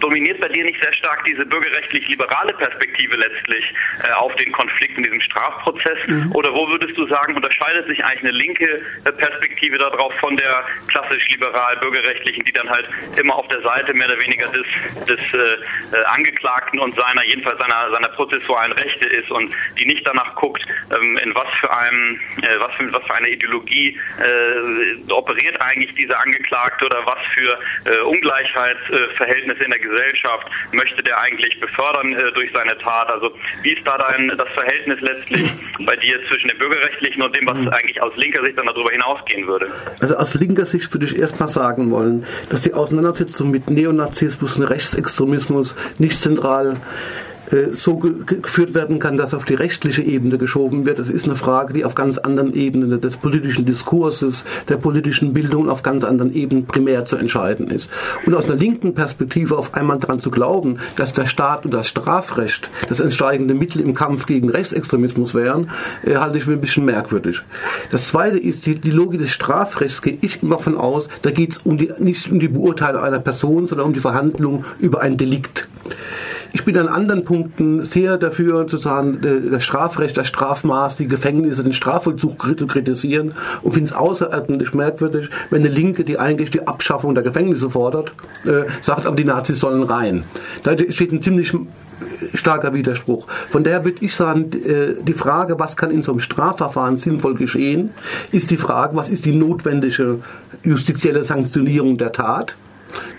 [0.00, 3.64] dominiert bei dir nicht sehr stark diese bürgerrechtlich-liberale Perspektive letztlich
[4.02, 5.98] äh, auf den Konflikt in diesem Strafprozess?
[6.06, 6.32] Mhm.
[6.34, 10.64] Oder wo würdest du sagen, unterscheidet sich eigentlich eine linke äh, Perspektive darauf von der
[10.88, 14.66] klassisch-liberal-bürgerrechtlichen, die dann halt immer auf der Seite mehr oder weniger des,
[15.06, 20.06] des äh, äh, Angeklagten und seiner, jedenfalls seiner, seiner prozessualen Rechte ist und die nicht
[20.06, 20.64] danach guckt,
[20.94, 25.94] ähm, in was für einem, äh, was für, was für eine Ideologie äh, operiert eigentlich
[25.94, 27.58] dieser Angeklagte oder was für
[28.18, 33.10] Ungleichheitsverhältnisse in der Gesellschaft möchte der eigentlich befördern äh, durch seine Tat?
[33.10, 33.30] Also
[33.62, 35.50] wie ist da dein das Verhältnis letztlich
[35.86, 37.68] bei dir zwischen dem bürgerrechtlichen und dem, was mhm.
[37.68, 39.68] eigentlich aus linker Sicht dann darüber hinausgehen würde?
[40.00, 44.64] Also aus linker Sicht würde ich erstmal sagen wollen, dass die Auseinandersetzung mit Neonazismus und
[44.64, 46.76] Rechtsextremismus nicht zentral
[47.72, 50.98] so geführt werden kann, dass auf die rechtliche Ebene geschoben wird.
[50.98, 55.68] Das ist eine Frage, die auf ganz anderen Ebenen des politischen Diskurses, der politischen Bildung
[55.68, 57.90] auf ganz anderen Ebenen primär zu entscheiden ist.
[58.26, 61.88] Und aus einer linken Perspektive auf einmal daran zu glauben, dass der Staat und das
[61.88, 65.70] Strafrecht das entscheidende Mittel im Kampf gegen Rechtsextremismus wären,
[66.04, 67.42] äh, halte ich für ein bisschen merkwürdig.
[67.90, 71.58] Das Zweite ist, die, Logik des Strafrechts gehe ich immer davon aus, da geht es
[71.58, 75.68] um die, nicht um die Beurteilung einer Person, sondern um die Verhandlung über ein Delikt.
[76.52, 79.20] Ich bin an anderen Punkten sehr dafür, sozusagen
[79.50, 85.30] das Strafrecht, das Strafmaß, die Gefängnisse, den Strafvollzug zu kritisieren und finde es außerordentlich merkwürdig,
[85.50, 88.12] wenn eine Linke, die eigentlich die Abschaffung der Gefängnisse fordert,
[88.44, 90.24] äh, sagt, aber die Nazis sollen rein.
[90.62, 91.52] Da steht ein ziemlich
[92.34, 93.26] starker Widerspruch.
[93.48, 97.34] Von daher würde ich sagen, äh, die Frage, was kann in so einem Strafverfahren sinnvoll
[97.34, 97.90] geschehen,
[98.32, 100.20] ist die Frage, was ist die notwendige
[100.62, 102.56] justizielle Sanktionierung der Tat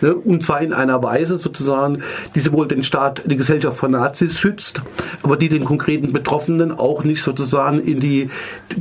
[0.01, 0.15] Ne?
[0.15, 2.01] Und zwar in einer Weise sozusagen,
[2.36, 4.82] die sowohl den Staat, die Gesellschaft von Nazis schützt,
[5.24, 8.30] aber die den konkreten Betroffenen auch nicht sozusagen in die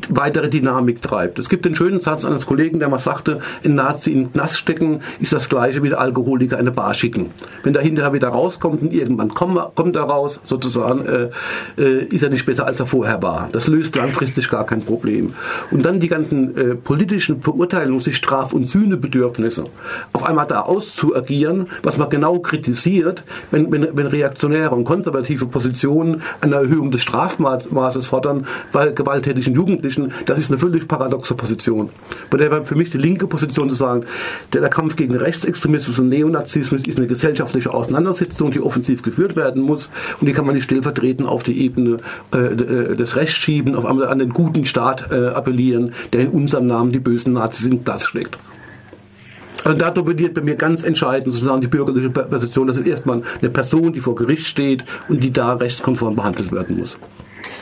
[0.08, 1.38] weitere Dynamik treibt.
[1.38, 4.56] Es gibt den schönen Satz eines Kollegen, der mal sagte, ein Nazi in den Knast
[4.56, 7.30] stecken ist das gleiche wie der Alkoholiker eine Bar schicken.
[7.62, 11.30] Wenn er hinterher wieder rauskommt und irgendwann kommt, kommt er raus, sozusagen, äh,
[11.76, 13.48] äh, ist er nicht besser als er vorher war.
[13.52, 15.34] Das löst langfristig gar kein Problem.
[15.70, 19.64] Und dann die ganzen äh, politischen Verurteilungs-, Straf- und Sühnebedürfnisse
[20.12, 25.46] auf einmal da aus auszuagieren, was man genau kritisiert, wenn, wenn, wenn reaktionäre und konservative
[25.46, 30.12] Positionen eine Erhöhung des Strafmaßes fordern bei gewalttätigen Jugendlichen.
[30.26, 31.90] Das ist eine völlig paradoxe Position.
[32.30, 34.04] Von daher für mich die linke Position zu sagen,
[34.52, 39.62] der, der Kampf gegen Rechtsextremismus und Neonazismus ist eine gesellschaftliche Auseinandersetzung, die offensiv geführt werden
[39.62, 41.96] muss und die kann man nicht stellvertretend auf die Ebene
[42.32, 46.28] äh, äh des Rechts schieben, auf einmal an den guten Staat äh, appellieren, der in
[46.28, 48.38] unserem Namen die bösen Nazis in Platz schlägt.
[49.64, 52.68] Also da dominiert bei mir ganz entscheidend sozusagen die bürgerliche Position.
[52.68, 56.78] Das ist erstmal eine Person, die vor Gericht steht und die da rechtskonform behandelt werden
[56.78, 56.96] muss.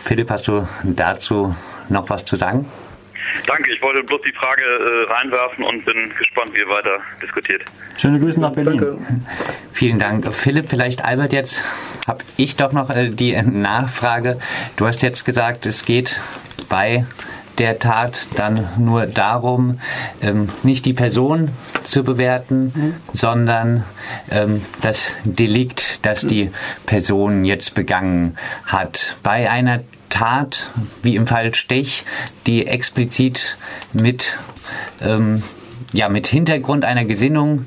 [0.04, 1.54] Philipp, hast du dazu
[1.88, 2.66] noch was zu sagen?
[3.46, 7.62] Danke, ich wollte bloß die Frage äh, reinwerfen und bin gespannt, wie ihr weiter diskutiert.
[7.96, 8.78] Schöne Grüße nach Berlin.
[8.78, 8.98] Danke.
[9.72, 10.32] Vielen Dank.
[10.32, 11.62] Philipp, vielleicht Albert, jetzt
[12.06, 14.38] habe ich doch noch äh, die Nachfrage.
[14.76, 16.20] Du hast jetzt gesagt, es geht
[16.68, 17.04] bei
[17.58, 19.78] der Tat dann nur darum,
[20.22, 21.50] ähm, nicht die Person
[21.84, 22.94] zu bewerten, mhm.
[23.12, 23.84] sondern
[24.30, 26.50] ähm, das Delikt, das die
[26.84, 29.16] Person jetzt begangen hat.
[29.22, 29.80] Bei einer
[30.10, 30.70] Tat,
[31.02, 32.04] wie im Fall Stech,
[32.46, 33.56] die explizit
[33.92, 34.36] mit,
[35.02, 35.42] ähm,
[35.92, 37.66] ja, mit Hintergrund einer Gesinnung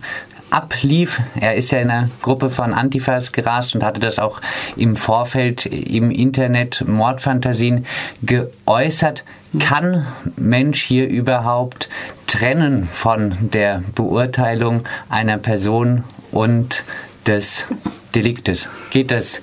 [0.49, 1.21] ablief.
[1.39, 4.41] Er ist ja in einer Gruppe von Antifas gerast und hatte das auch
[4.75, 7.85] im Vorfeld im Internet Mordfantasien
[8.23, 9.23] geäußert.
[9.57, 11.89] Kann Mensch hier überhaupt
[12.27, 16.83] trennen von der Beurteilung einer Person und
[17.25, 17.65] des
[18.13, 18.69] Deliktes?
[18.91, 19.41] Geht das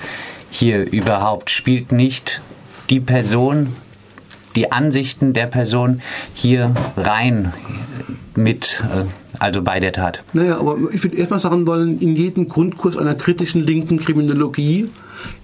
[0.50, 1.50] hier überhaupt?
[1.50, 2.40] Spielt nicht
[2.88, 3.74] die Person,
[4.56, 6.00] die Ansichten der Person
[6.34, 7.52] hier rein
[8.34, 9.04] mit, äh,
[9.38, 10.22] also bei der Tat.
[10.32, 14.88] Naja, aber ich würde erstmal sagen wollen, in jedem Grundkurs einer kritischen linken Kriminologie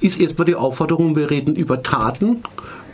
[0.00, 2.42] ist erstmal die Aufforderung, wir reden über Taten.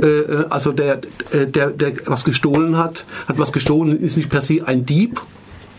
[0.00, 1.00] Äh, äh, also der,
[1.32, 5.20] der, der was gestohlen hat, hat was gestohlen, ist nicht per se ein Dieb?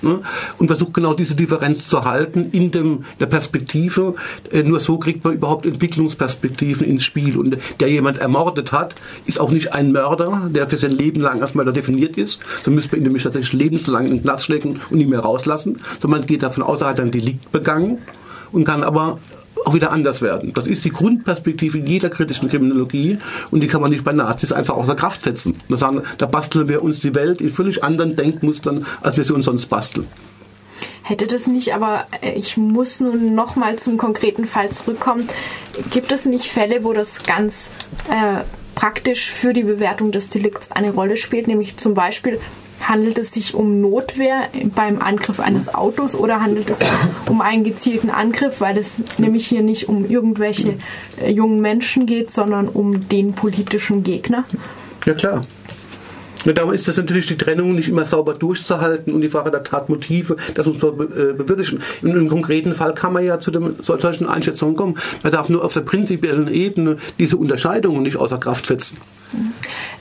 [0.02, 4.16] Und versucht genau diese Differenz zu halten in dem, der Perspektive.
[4.52, 7.38] Äh, nur so kriegt man überhaupt Entwicklungsperspektiven ins Spiel.
[7.38, 8.96] Und der jemand ermordet hat,
[9.26, 12.40] ist auch nicht ein Mörder, der für sein Leben lang erstmal da definiert ist.
[12.64, 15.80] So müsste man ihn nämlich tatsächlich lebenslang in den Knast stecken und nicht mehr rauslassen.
[16.02, 18.00] Sondern man geht davon aus, er hat ein Delikt begangen
[18.52, 19.20] und kann aber
[19.66, 20.54] auch wieder anders werden.
[20.54, 23.20] Das ist die Grundperspektive jeder kritischen Kriminologie
[23.52, 25.56] und die kann man nicht bei Nazis einfach außer Kraft setzen.
[25.70, 29.34] Da sagen, da basteln wir uns die Welt in völlig anderen Denkmustern, als wir sie
[29.34, 30.08] uns sonst basteln.
[31.04, 35.28] Hätte das nicht, aber äh, ich muss nun noch mal zum konkreten Fall zurückkommen.
[35.90, 37.72] Gibt es nicht Fälle, wo das ganz
[38.10, 38.44] äh,
[38.76, 42.40] praktisch für die Bewertung des Delikts eine Rolle spielt, nämlich zum Beispiel
[42.82, 46.80] Handelt es sich um Notwehr beim Angriff eines Autos oder handelt es
[47.28, 50.76] um einen gezielten Angriff, weil es nämlich hier nicht um irgendwelche
[51.22, 54.46] äh, jungen Menschen geht, sondern um den politischen Gegner?
[55.06, 55.42] Ja klar.
[56.46, 59.64] Ja, darum ist das natürlich die Trennung nicht immer sauber durchzuhalten und die Frage der
[59.64, 61.82] Tatmotive, das muss man äh, bewirklichen.
[62.02, 64.98] In einem konkreten Fall kann man ja zu dem, solchen Einschätzungen kommen.
[65.22, 68.98] Man darf nur auf der prinzipiellen Ebene diese Unterscheidungen nicht außer Kraft setzen.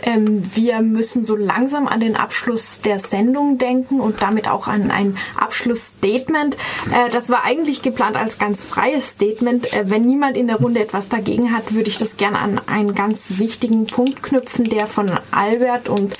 [0.02, 4.90] Ähm, wir müssen so langsam an den Abschluss der Sendung denken und damit auch an
[4.90, 6.56] ein Abschlussstatement.
[6.92, 9.72] Äh, das war eigentlich geplant als ganz freies Statement.
[9.72, 12.94] Äh, wenn niemand in der Runde etwas dagegen hat, würde ich das gerne an einen
[12.94, 16.14] ganz wichtigen Punkt knüpfen, der von Albert und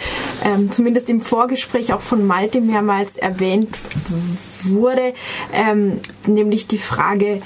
[0.44, 3.68] ähm, zumindest im Vorgespräch auch von Malte mehrmals erwähnt
[4.64, 5.14] wurde,
[5.52, 7.42] ähm, nämlich die Frage,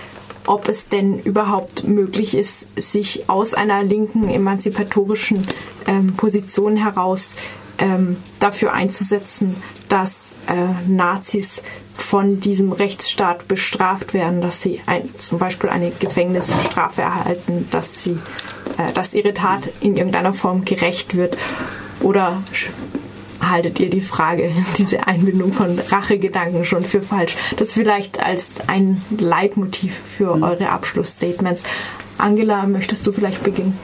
[0.46, 5.46] ob es denn überhaupt möglich ist, sich aus einer linken emanzipatorischen
[5.86, 7.34] ähm, Position heraus
[7.78, 9.56] ähm, dafür einzusetzen,
[9.88, 11.62] dass äh, Nazis
[11.94, 18.18] von diesem Rechtsstaat bestraft werden, dass sie ein, zum Beispiel eine Gefängnisstrafe erhalten, dass sie,
[18.78, 21.36] äh, dass ihre Tat in irgendeiner Form gerecht wird
[22.00, 22.42] oder
[23.52, 27.36] haltet ihr die Frage, diese Einbindung von Rachegedanken schon für falsch?
[27.56, 30.42] Das vielleicht als ein Leitmotiv für mhm.
[30.42, 31.62] eure Abschlussstatements.
[32.18, 33.78] Angela, möchtest du vielleicht beginnen?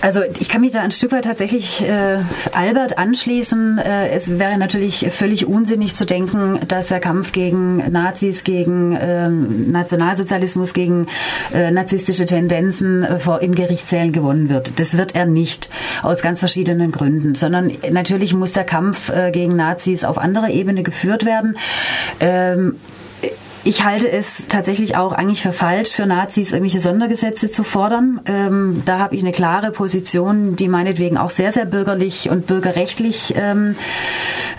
[0.00, 2.18] Also ich kann mich da ein Stück weit tatsächlich äh,
[2.52, 3.78] Albert anschließen.
[3.78, 9.28] Äh, es wäre natürlich völlig unsinnig zu denken, dass der Kampf gegen Nazis, gegen äh,
[9.28, 11.06] Nationalsozialismus, gegen
[11.52, 14.78] äh, narzisstische Tendenzen äh, vor, in Gerichtssälen gewonnen wird.
[14.78, 15.70] Das wird er nicht
[16.02, 20.82] aus ganz verschiedenen Gründen, sondern natürlich muss der Kampf äh, gegen Nazis auf anderer Ebene
[20.82, 21.56] geführt werden.
[22.20, 22.76] Ähm,
[23.68, 28.18] ich halte es tatsächlich auch eigentlich für falsch, für Nazis irgendwelche Sondergesetze zu fordern.
[28.24, 33.34] Ähm, da habe ich eine klare Position, die meinetwegen auch sehr, sehr bürgerlich und bürgerrechtlich
[33.36, 33.76] ähm,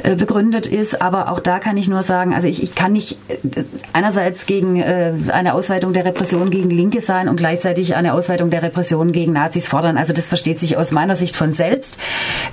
[0.03, 1.01] äh, begründet ist.
[1.01, 4.79] Aber auch da kann ich nur sagen, also ich, ich kann nicht äh, einerseits gegen
[4.79, 9.33] äh, eine Ausweitung der Repression gegen Linke sein und gleichzeitig eine Ausweitung der Repression gegen
[9.33, 9.97] Nazis fordern.
[9.97, 11.97] Also das versteht sich aus meiner Sicht von selbst.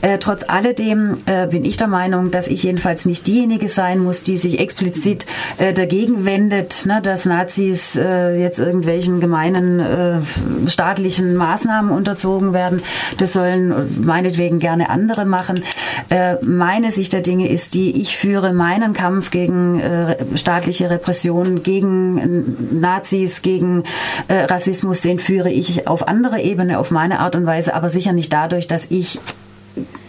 [0.01, 4.23] Äh, trotz alledem äh, bin ich der Meinung, dass ich jedenfalls nicht diejenige sein muss,
[4.23, 5.27] die sich explizit
[5.59, 10.21] dagegen wendet, findet, ne, dass Nazis äh, jetzt irgendwelchen gemeinen äh,
[10.69, 12.83] staatlichen Maßnahmen unterzogen werden.
[13.19, 15.65] Das sollen meinetwegen gerne andere machen.
[16.09, 21.65] Äh, meine Sicht der Dinge ist die, ich führe meinen Kampf gegen äh, staatliche Repression,
[21.65, 23.83] gegen Nazis, gegen
[24.29, 28.13] äh, Rassismus, den führe ich auf andere Ebene, auf meine Art und Weise, aber sicher
[28.13, 29.19] nicht dadurch, dass ich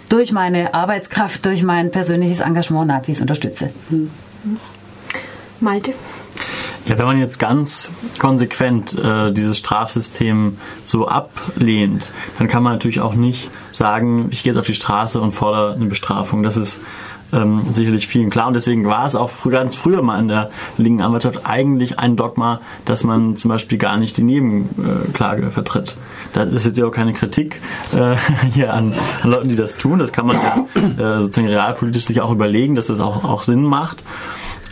[0.10, 3.72] durch meine Arbeitskraft, durch mein persönliches Engagement Nazis unterstütze.
[5.60, 5.94] Malte?
[6.86, 13.02] Ja, wenn man jetzt ganz konsequent äh, dieses Strafsystem so ablehnt, dann kann man natürlich
[13.02, 16.44] auch nicht sagen, ich gehe jetzt auf die Straße und fordere eine Bestrafung.
[16.44, 16.80] Das ist
[17.34, 18.48] ähm, sicherlich vielen klar.
[18.48, 22.16] Und deswegen war es auch frü ganz früher mal in der linken Anwaltschaft eigentlich ein
[22.16, 25.96] Dogma, dass man zum Beispiel gar nicht die Nebenklage vertritt.
[26.34, 27.62] Das ist jetzt ja auch keine Kritik
[27.94, 28.16] äh,
[28.54, 28.94] hier an,
[29.24, 30.00] an Leuten, die das tun.
[30.00, 33.64] Das kann man ja äh, sozusagen realpolitisch sich auch überlegen, dass das auch, auch Sinn
[33.64, 34.04] macht.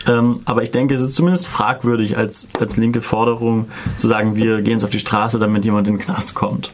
[0.06, 4.62] Ähm, aber ich denke, es ist zumindest fragwürdig als, als linke Forderung zu sagen, wir
[4.62, 6.72] gehen jetzt auf die Straße, damit jemand in den Knast kommt.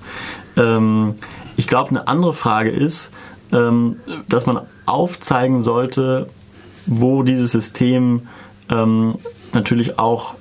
[0.57, 1.15] Ähm,
[1.57, 3.11] ich glaube, eine andere Frage ist,
[3.53, 3.97] ähm,
[4.29, 6.29] dass man aufzeigen sollte,
[6.87, 8.23] wo dieses System
[8.71, 9.17] ähm,
[9.53, 10.35] natürlich auch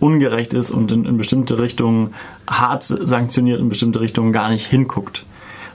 [0.00, 2.14] ungerecht ist und in, in, bestimmte Richtungen
[2.48, 5.24] hart sanktioniert, in bestimmte Richtungen gar nicht hinguckt.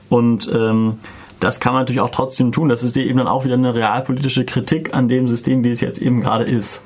[0.09, 0.99] Und ähm,
[1.39, 2.69] das kann man natürlich auch trotzdem tun.
[2.69, 6.01] Das ist eben dann auch wieder eine realpolitische Kritik an dem System, wie es jetzt
[6.01, 6.81] eben gerade ist.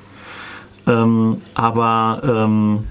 [0.86, 2.84] Ähm, aber ähm,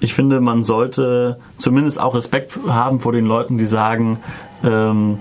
[0.00, 4.18] ich finde, man sollte zumindest auch Respekt haben vor den Leuten, die sagen,
[4.62, 5.18] ähm,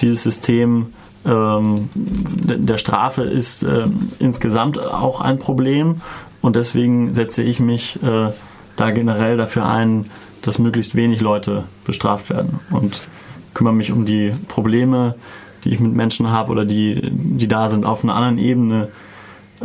[0.00, 0.88] dieses System
[1.24, 6.02] ähm, der Strafe ist ähm, insgesamt auch ein Problem
[6.42, 8.30] und deswegen setze ich mich äh,
[8.76, 10.06] da generell dafür ein,
[10.42, 13.02] dass möglichst wenig Leute bestraft werden und
[13.54, 15.14] kümmere mich um die Probleme,
[15.64, 18.88] die ich mit Menschen habe oder die, die da sind, auf einer anderen Ebene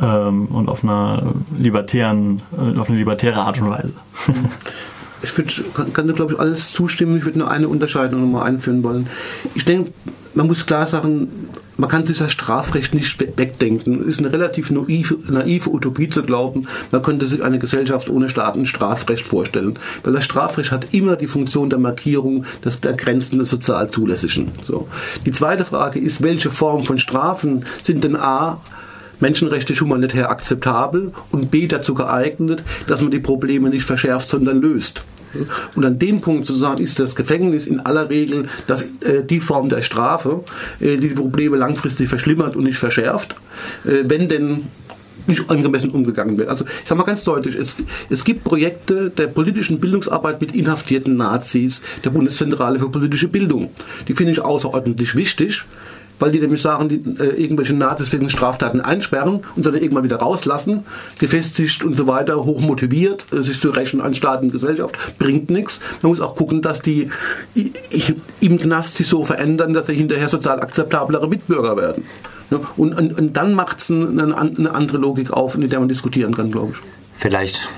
[0.01, 3.93] ähm, und auf einer libertären, äh, auf eine libertäre Art und Weise.
[5.21, 7.17] ich würd, kann, kann glaube ich, alles zustimmen.
[7.17, 9.07] Ich würde nur eine Unterscheidung nochmal einführen wollen.
[9.55, 9.91] Ich denke,
[10.33, 14.01] man muss klar sagen, man kann sich das Strafrecht nicht wegdenken.
[14.01, 18.27] Es ist eine relativ naive, naive Utopie zu glauben, man könnte sich eine Gesellschaft ohne
[18.27, 19.79] Staaten Strafrecht vorstellen.
[20.03, 24.51] Weil das Strafrecht hat immer die Funktion der Markierung des, der Grenzen des sozial Zulässigen.
[24.65, 24.89] So.
[25.25, 28.59] Die zweite Frage ist, welche Form von Strafen sind denn A,
[29.21, 35.03] menschenrechtlich humanitär akzeptabel und B dazu geeignet, dass man die Probleme nicht verschärft, sondern löst.
[35.75, 39.39] Und an dem Punkt zu sagen, ist das Gefängnis in aller Regel das, äh, die
[39.39, 40.43] Form der Strafe,
[40.79, 43.35] äh, die die Probleme langfristig verschlimmert und nicht verschärft,
[43.85, 44.65] äh, wenn denn
[45.27, 46.49] nicht angemessen umgegangen wird.
[46.49, 47.75] Also ich sage mal ganz deutlich, es,
[48.09, 53.71] es gibt Projekte der politischen Bildungsarbeit mit inhaftierten Nazis der Bundeszentrale für politische Bildung.
[54.07, 55.63] Die finde ich außerordentlich wichtig
[56.19, 60.17] weil die nämlich sagen, die äh, irgendwelche Nazis wegen Straftaten einsperren und dann irgendwann wieder
[60.17, 60.85] rauslassen,
[61.19, 65.79] gefestigt und so weiter, hochmotiviert, äh, sich zu rächen an Staat und Gesellschaft, bringt nichts.
[66.01, 67.09] Man muss auch gucken, dass die
[68.39, 72.03] im Knast sich so verändern, dass sie hinterher sozial akzeptablere Mitbürger werden.
[72.51, 75.87] Ja, und, und, und, dann macht es eine, eine andere Logik auf, in der man
[75.87, 76.79] diskutieren kann, glaube ich
[77.19, 77.69] vielleicht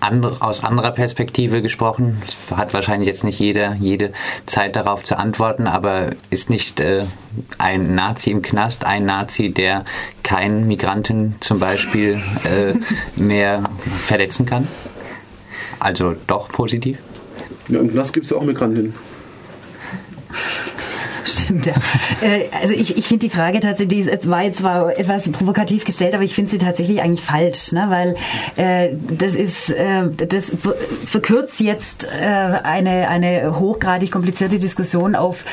[0.00, 2.20] andere, aus anderer Perspektive gesprochen.
[2.50, 4.12] Hat wahrscheinlich jetzt nicht jeder jede
[4.46, 7.04] Zeit darauf zu antworten, aber ist nicht äh,
[7.58, 9.84] ein Nazi im Knast ein Nazi, der
[10.24, 12.74] keinen Migranten zum Beispiel äh,
[13.18, 13.62] mehr
[14.04, 14.66] verletzen kann?
[15.78, 16.98] Also doch positiv?
[17.68, 18.94] Ja, im Knast gibt es ja auch Migranten.
[21.24, 21.74] Stimmt, ja.
[22.20, 26.14] Äh, also ich, ich finde die Frage tatsächlich, die war jetzt zwar etwas provokativ gestellt,
[26.14, 27.86] aber ich finde sie tatsächlich eigentlich falsch, ne?
[27.88, 28.16] weil
[28.56, 30.52] äh, das ist, äh, das
[31.06, 35.44] verkürzt jetzt äh, eine, eine hochgradig komplizierte Diskussion auf,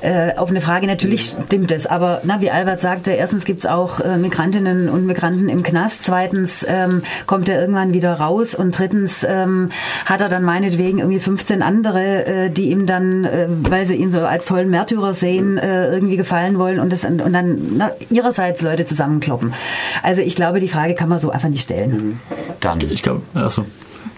[0.00, 0.86] äh, auf eine Frage.
[0.86, 5.06] Natürlich stimmt es, aber na, wie Albert sagte, erstens gibt es auch äh, Migrantinnen und
[5.06, 9.70] Migranten im Knast, zweitens ähm, kommt er irgendwann wieder raus und drittens ähm,
[10.06, 14.10] hat er dann meinetwegen irgendwie 15 andere, äh, die ihm dann, äh, weil sie ihn
[14.10, 18.62] so als tollen Märtyrer sehen, äh, irgendwie gefallen wollen und, das, und dann na, ihrerseits
[18.62, 19.54] Leute zusammenkloppen.
[20.02, 21.90] Also ich glaube, die Frage kann man so einfach nicht stellen.
[21.90, 22.18] Mhm.
[22.60, 22.80] Dann.
[22.90, 23.64] Ich glaube, also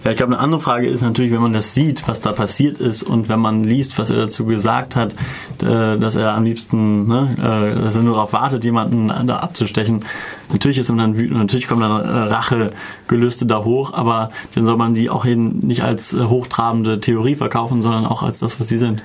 [0.03, 2.77] ja, ich glaube, eine andere Frage ist natürlich, wenn man das sieht, was da passiert
[2.77, 5.13] ist und wenn man liest, was er dazu gesagt hat,
[5.61, 10.05] äh, dass er am liebsten, ne, äh, dass er nur darauf wartet, jemanden da abzustechen.
[10.51, 14.77] Natürlich ist man dann wütend, natürlich kommen dann äh, Rachegelüste da hoch, aber dann soll
[14.77, 18.77] man die auch eben nicht als hochtrabende Theorie verkaufen, sondern auch als das, was sie
[18.77, 19.01] sind.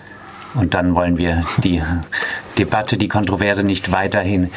[0.55, 1.83] Und dann wollen wir die
[2.59, 4.51] Debatte, die Kontroverse nicht weiterhin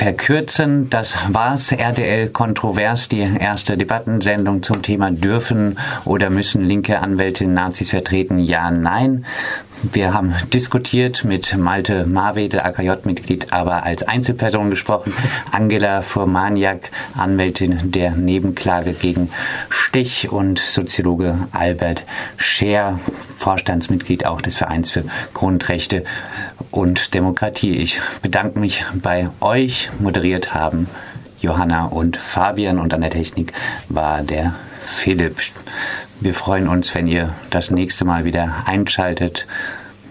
[0.00, 0.88] verkürzen.
[0.88, 1.72] Das war's.
[1.72, 8.38] RDL Kontrovers, die erste Debattensendung zum Thema dürfen oder müssen linke Anwälte Nazis vertreten?
[8.38, 9.26] Ja, nein.
[9.82, 15.14] Wir haben diskutiert mit Malte Marwedel, AKJ-Mitglied, aber als Einzelperson gesprochen.
[15.50, 19.30] Angela Furmaniak, Anwältin der Nebenklage gegen
[19.70, 22.04] Stich und Soziologe Albert
[22.36, 23.00] Scher,
[23.36, 26.04] Vorstandsmitglied auch des Vereins für Grundrechte
[26.70, 27.76] und Demokratie.
[27.76, 29.88] Ich bedanke mich bei euch.
[29.98, 30.88] Moderiert haben
[31.40, 33.54] Johanna und Fabian und an der Technik
[33.88, 35.38] war der Philipp.
[36.22, 39.46] Wir freuen uns, wenn ihr das nächste Mal wieder einschaltet.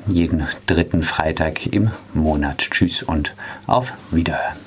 [0.07, 2.57] Jeden dritten Freitag im Monat.
[2.71, 3.35] Tschüss und
[3.67, 4.57] auf Wiederhören.